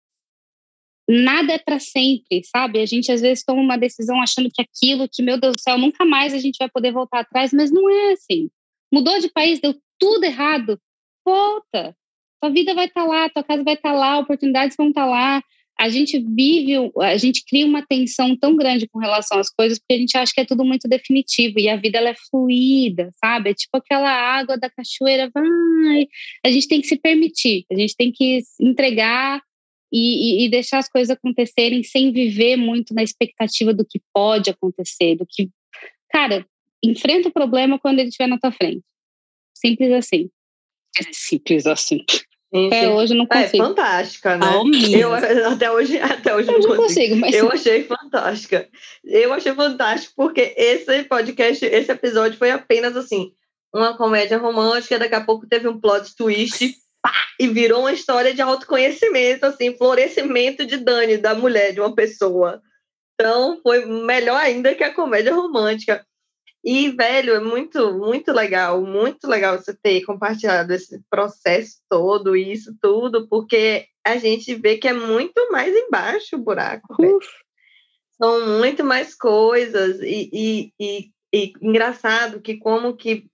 [1.08, 2.80] nada é para sempre, sabe?
[2.80, 5.78] A gente às vezes toma uma decisão achando que aquilo, que meu Deus do céu,
[5.78, 8.50] nunca mais a gente vai poder voltar atrás, mas não é assim.
[8.92, 10.80] Mudou de país, deu tudo errado,
[11.24, 11.96] volta.
[12.42, 15.04] Tua vida vai estar tá lá, tua casa vai estar tá lá, oportunidades vão estar
[15.04, 15.44] tá lá
[15.78, 19.94] a gente vive, a gente cria uma tensão tão grande com relação às coisas, porque
[19.94, 23.50] a gente acha que é tudo muito definitivo e a vida ela é fluida, sabe?
[23.50, 26.08] É tipo aquela água da cachoeira, vai.
[26.46, 29.42] A gente tem que se permitir, a gente tem que entregar
[29.92, 34.50] e, e, e deixar as coisas acontecerem sem viver muito na expectativa do que pode
[34.50, 35.50] acontecer, do que.
[36.10, 36.46] Cara,
[36.82, 38.84] enfrenta o problema quando ele estiver na tua frente.
[39.54, 40.30] Simples assim.
[40.98, 42.04] É simples assim.
[42.68, 43.64] Até hoje eu não é consigo.
[43.64, 44.48] É fantástica, né?
[44.94, 45.14] eu,
[45.52, 46.82] até hoje, até hoje eu não consigo.
[46.84, 47.36] consigo mas...
[47.36, 48.70] Eu achei fantástica.
[49.04, 53.32] Eu achei fantástico porque esse podcast, esse episódio foi apenas assim,
[53.74, 58.34] uma comédia romântica, daqui a pouco teve um plot twist pá, e virou uma história
[58.34, 62.62] de autoconhecimento, assim, florescimento de Dani, da mulher, de uma pessoa.
[63.14, 66.06] Então, foi melhor ainda que a comédia romântica.
[66.66, 72.76] E, velho, é muito, muito legal, muito legal você ter compartilhado esse processo todo isso
[72.82, 76.96] tudo, porque a gente vê que é muito mais embaixo o buraco.
[78.18, 83.28] São muito mais coisas e, e, e, e, engraçado que como que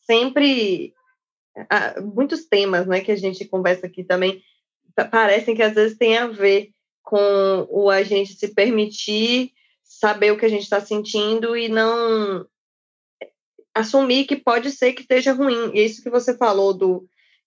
[0.00, 0.92] sempre
[1.70, 4.42] ah, muitos temas, né, que a gente conversa aqui também
[5.12, 6.70] parecem que às vezes tem a ver
[7.04, 9.52] com o a gente se permitir
[9.84, 12.44] saber o que a gente está sentindo e não
[13.74, 15.72] assumir que pode ser que esteja ruim.
[15.74, 17.06] E isso que você falou do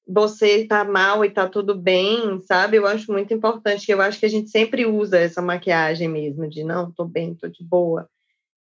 [0.10, 2.78] você tá mal e tá tudo bem, sabe?
[2.78, 6.50] Eu acho muito importante, que eu acho que a gente sempre usa essa maquiagem mesmo,
[6.50, 8.10] de não, tô bem, tô de boa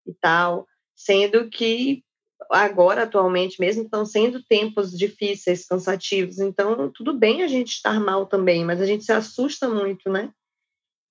[0.06, 2.02] e tal, sendo que
[2.50, 8.26] agora, atualmente mesmo, estão sendo tempos difíceis, cansativos, então tudo bem a gente estar mal
[8.26, 10.30] também, mas a gente se assusta muito, né?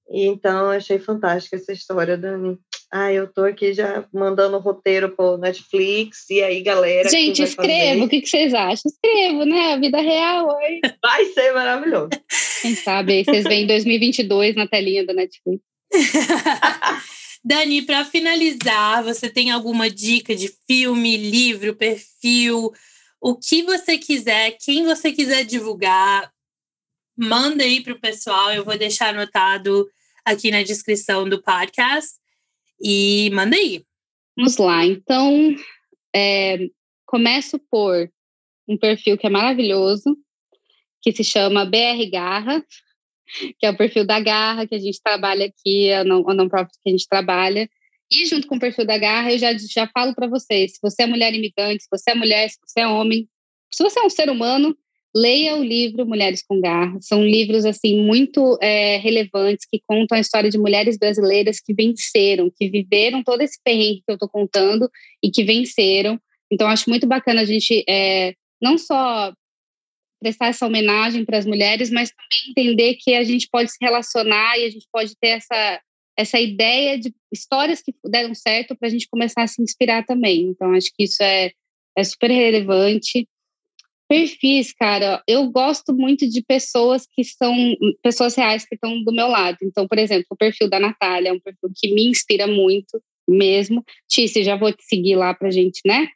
[0.10, 2.60] E então, achei fantástica essa história, Dani.
[2.95, 7.09] Ah, eu tô aqui já mandando roteiro pro Netflix, e aí, galera.
[7.09, 8.83] Gente, escreva, o que, que vocês acham?
[8.85, 9.73] Escrevo, né?
[9.73, 10.79] A vida real, oi.
[11.01, 12.11] Vai ser maravilhoso.
[12.61, 15.63] Quem sabe aí vocês veem 2022 na telinha do Netflix.
[17.43, 22.71] Dani, para finalizar, você tem alguma dica de filme, livro, perfil,
[23.19, 26.31] o que você quiser, quem você quiser divulgar,
[27.17, 28.53] manda aí para o pessoal.
[28.53, 29.89] Eu vou deixar anotado
[30.23, 32.21] aqui na descrição do podcast.
[32.84, 33.86] E manda aí.
[34.36, 34.86] Vamos lá.
[34.86, 35.55] Então,
[36.13, 36.67] é,
[37.05, 38.11] começo por
[38.67, 40.17] um perfil que é maravilhoso,
[41.01, 42.61] que se chama BR Garra,
[43.57, 46.49] que é o perfil da Garra que a gente trabalha aqui, a não, a não
[46.49, 47.69] profit que a gente trabalha.
[48.11, 51.03] E junto com o perfil da Garra, eu já, já falo para vocês: se você
[51.03, 53.29] é mulher imigrante, se você é mulher, se você é homem,
[53.73, 54.77] se você é um ser humano,
[55.16, 56.97] leia o livro Mulheres com Garra.
[57.01, 62.51] São livros assim muito é, relevantes que contam a história de mulheres brasileiras que venceram,
[62.55, 64.89] que viveram todo esse perrengue que eu estou contando
[65.24, 66.20] e que venceram.
[66.51, 69.34] Então acho muito bacana a gente é, não só
[70.20, 74.57] prestar essa homenagem para as mulheres, mas também entender que a gente pode se relacionar
[74.57, 75.82] e a gente pode ter essa
[76.16, 80.43] essa ideia de histórias que deram certo para a gente começar a se inspirar também.
[80.43, 81.51] Então acho que isso é
[81.95, 83.28] é super relevante.
[84.08, 87.56] Perfis, cara, eu gosto muito de pessoas que são
[88.01, 89.58] pessoas reais que estão do meu lado.
[89.64, 93.01] Então, por exemplo, o perfil da Natália é um perfil que me inspira muito.
[93.28, 93.84] mesmo.
[94.10, 96.08] Tícia, já vou te seguir lá pra gente, né?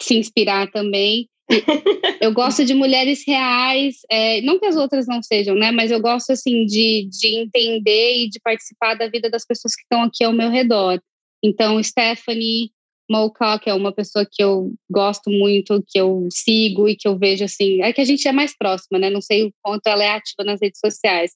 [0.00, 1.28] Se inspirar também.
[2.20, 5.70] eu gosto de mulheres reais, é, não que as outras não sejam, né?
[5.70, 9.82] Mas eu gosto assim de, de entender e de participar da vida das pessoas que
[9.82, 11.00] estão aqui ao meu redor.
[11.42, 12.70] Então, Stephanie
[13.10, 17.44] Mocock é uma pessoa que eu gosto muito, que eu sigo e que eu vejo
[17.44, 17.82] assim.
[17.82, 19.08] É que a gente é mais próxima, né?
[19.08, 21.32] Não sei o quanto ela é ativa nas redes sociais.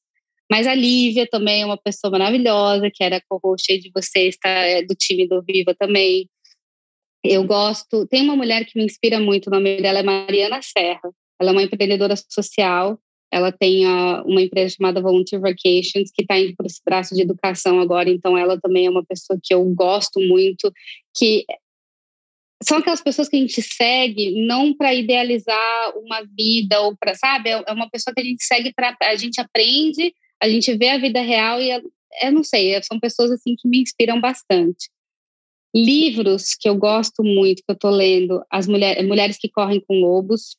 [0.50, 4.82] Mas a Lívia também é uma pessoa maravilhosa, que era co-host de vocês, tá, é
[4.82, 6.28] do time do Viva também.
[7.24, 8.06] Eu gosto.
[8.06, 11.10] Tem uma mulher que me inspira muito, o nome dela é Mariana Serra.
[11.40, 12.98] Ela é uma empreendedora social.
[13.32, 17.22] Ela tem a, uma empresa chamada Volunteer Vacations, que está indo por esse braço de
[17.22, 18.10] educação agora.
[18.10, 20.70] Então, ela também é uma pessoa que eu gosto muito,
[21.16, 21.44] que
[22.62, 27.50] são aquelas pessoas que a gente segue não para idealizar uma vida ou para, sabe?
[27.50, 30.90] É, é uma pessoa que a gente segue para a gente aprende, a gente vê
[30.90, 34.90] a vida real e eu não sei, são pessoas assim que me inspiram bastante.
[35.74, 39.94] Livros que eu gosto muito, que eu tô lendo, as mulher, mulheres que correm com
[40.00, 40.56] lobos.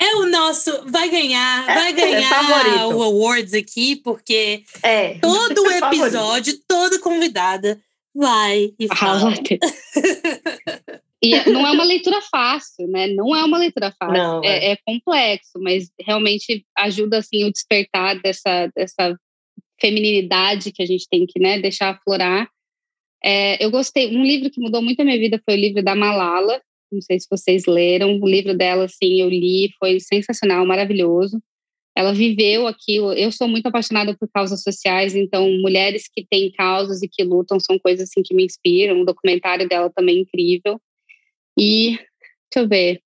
[0.00, 5.14] É o nosso, vai ganhar, é, vai é ganhar é o awards aqui, porque é,
[5.18, 7.80] todo é episódio, toda convidada
[8.14, 9.32] vai e fala.
[11.24, 13.06] E é, não é uma leitura fácil, né?
[13.06, 14.16] Não é uma leitura fácil.
[14.16, 14.72] Não, é, é.
[14.72, 19.16] é, complexo, mas realmente ajuda assim o despertar dessa, dessa
[19.80, 22.48] feminilidade que a gente tem que né, deixar aflorar.
[23.22, 24.16] É, eu gostei.
[24.16, 26.60] Um livro que mudou muito a minha vida foi o livro da Malala.
[26.92, 28.20] Não sei se vocês leram.
[28.20, 31.42] O livro dela, assim, eu li, foi sensacional, maravilhoso.
[31.96, 33.12] Ela viveu aquilo.
[33.12, 37.60] Eu sou muito apaixonada por causas sociais, então mulheres que têm causas e que lutam
[37.60, 39.00] são coisas assim que me inspiram.
[39.00, 40.80] O documentário dela também é incrível.
[41.58, 41.96] E
[42.50, 43.00] deixa eu ver.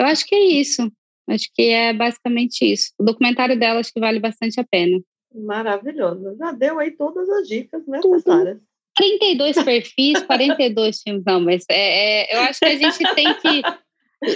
[0.00, 0.90] Eu acho que é isso.
[1.28, 2.92] Acho que é basicamente isso.
[2.98, 5.00] O documentário dela acho que vale bastante a pena.
[5.34, 6.36] Maravilhoso.
[6.38, 8.58] Já deu aí todas as dicas necessárias.
[8.96, 11.22] 32 perfis, 42 filmes.
[11.24, 13.62] Não, mas é, é, eu acho que a gente tem que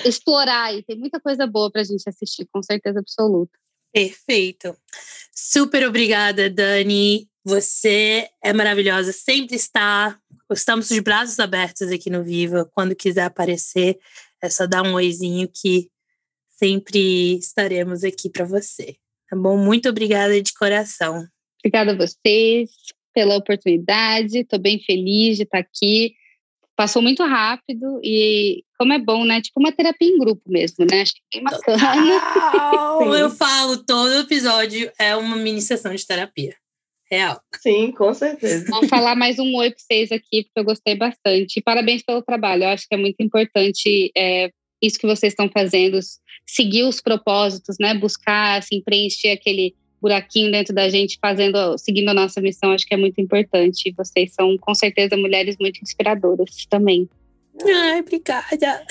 [0.07, 3.53] explorar e tem muita coisa boa para a gente assistir, com certeza absoluta.
[3.93, 4.77] Perfeito.
[5.35, 7.29] Super obrigada, Dani.
[7.45, 10.19] Você é maravilhosa, sempre está.
[10.53, 12.71] Estamos de braços abertos aqui no Viva.
[12.75, 13.99] Quando quiser aparecer,
[14.43, 15.91] é só dar um oizinho que
[16.51, 18.97] sempre estaremos aqui para você.
[19.29, 19.57] Tá bom?
[19.57, 21.27] Muito obrigada de coração.
[21.61, 22.71] Obrigada a vocês
[23.21, 24.39] pela oportunidade.
[24.39, 26.15] Estou bem feliz de estar aqui.
[26.75, 29.43] Passou muito rápido e como é bom, né?
[29.43, 31.03] Tipo uma terapia em grupo mesmo, né?
[31.03, 31.77] Acho que é bacana.
[33.21, 36.57] Eu falo, todo episódio é uma mini sessão de terapia.
[37.11, 37.43] Real.
[37.61, 38.67] Sim, com certeza.
[38.71, 41.59] Vou falar mais um oi para vocês aqui, porque eu gostei bastante.
[41.59, 42.63] E parabéns pelo trabalho.
[42.63, 44.49] Eu acho que é muito importante é,
[44.81, 45.99] isso que vocês estão fazendo,
[46.47, 47.95] seguir os propósitos, né?
[47.95, 52.95] Buscar, assim, preencher aquele buraquinho dentro da gente, fazendo, seguindo a nossa missão, acho que
[52.95, 53.89] é muito importante.
[53.89, 57.09] E vocês são, com certeza, mulheres muito inspiradoras também.
[57.65, 58.85] Ai, obrigada.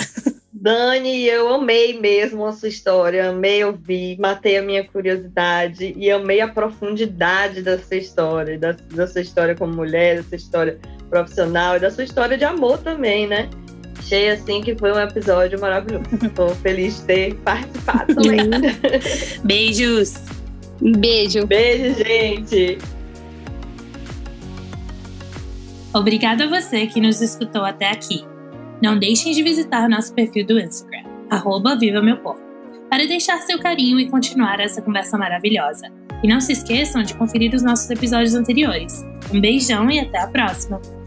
[0.51, 6.41] Dani, eu amei mesmo a sua história, amei ouvir, matei a minha curiosidade e amei
[6.41, 10.77] a profundidade da sua história, da, da sua história como mulher, da sua história
[11.09, 13.49] profissional e da sua história de amor também, né?
[13.97, 16.05] Achei assim que foi um episódio maravilhoso.
[16.21, 18.49] Estou feliz de ter participado também.
[19.43, 20.38] Beijos!
[20.81, 21.45] Um beijo.
[21.45, 22.77] Beijo, gente.
[25.93, 28.23] Obrigada a você que nos escutou até aqui.
[28.81, 32.41] Não deixem de visitar nosso perfil do Instagram, arroba Viva Meu Corpo,
[32.89, 35.87] para deixar seu carinho e continuar essa conversa maravilhosa.
[36.23, 39.03] E não se esqueçam de conferir os nossos episódios anteriores.
[39.33, 40.98] Um beijão e até a próxima!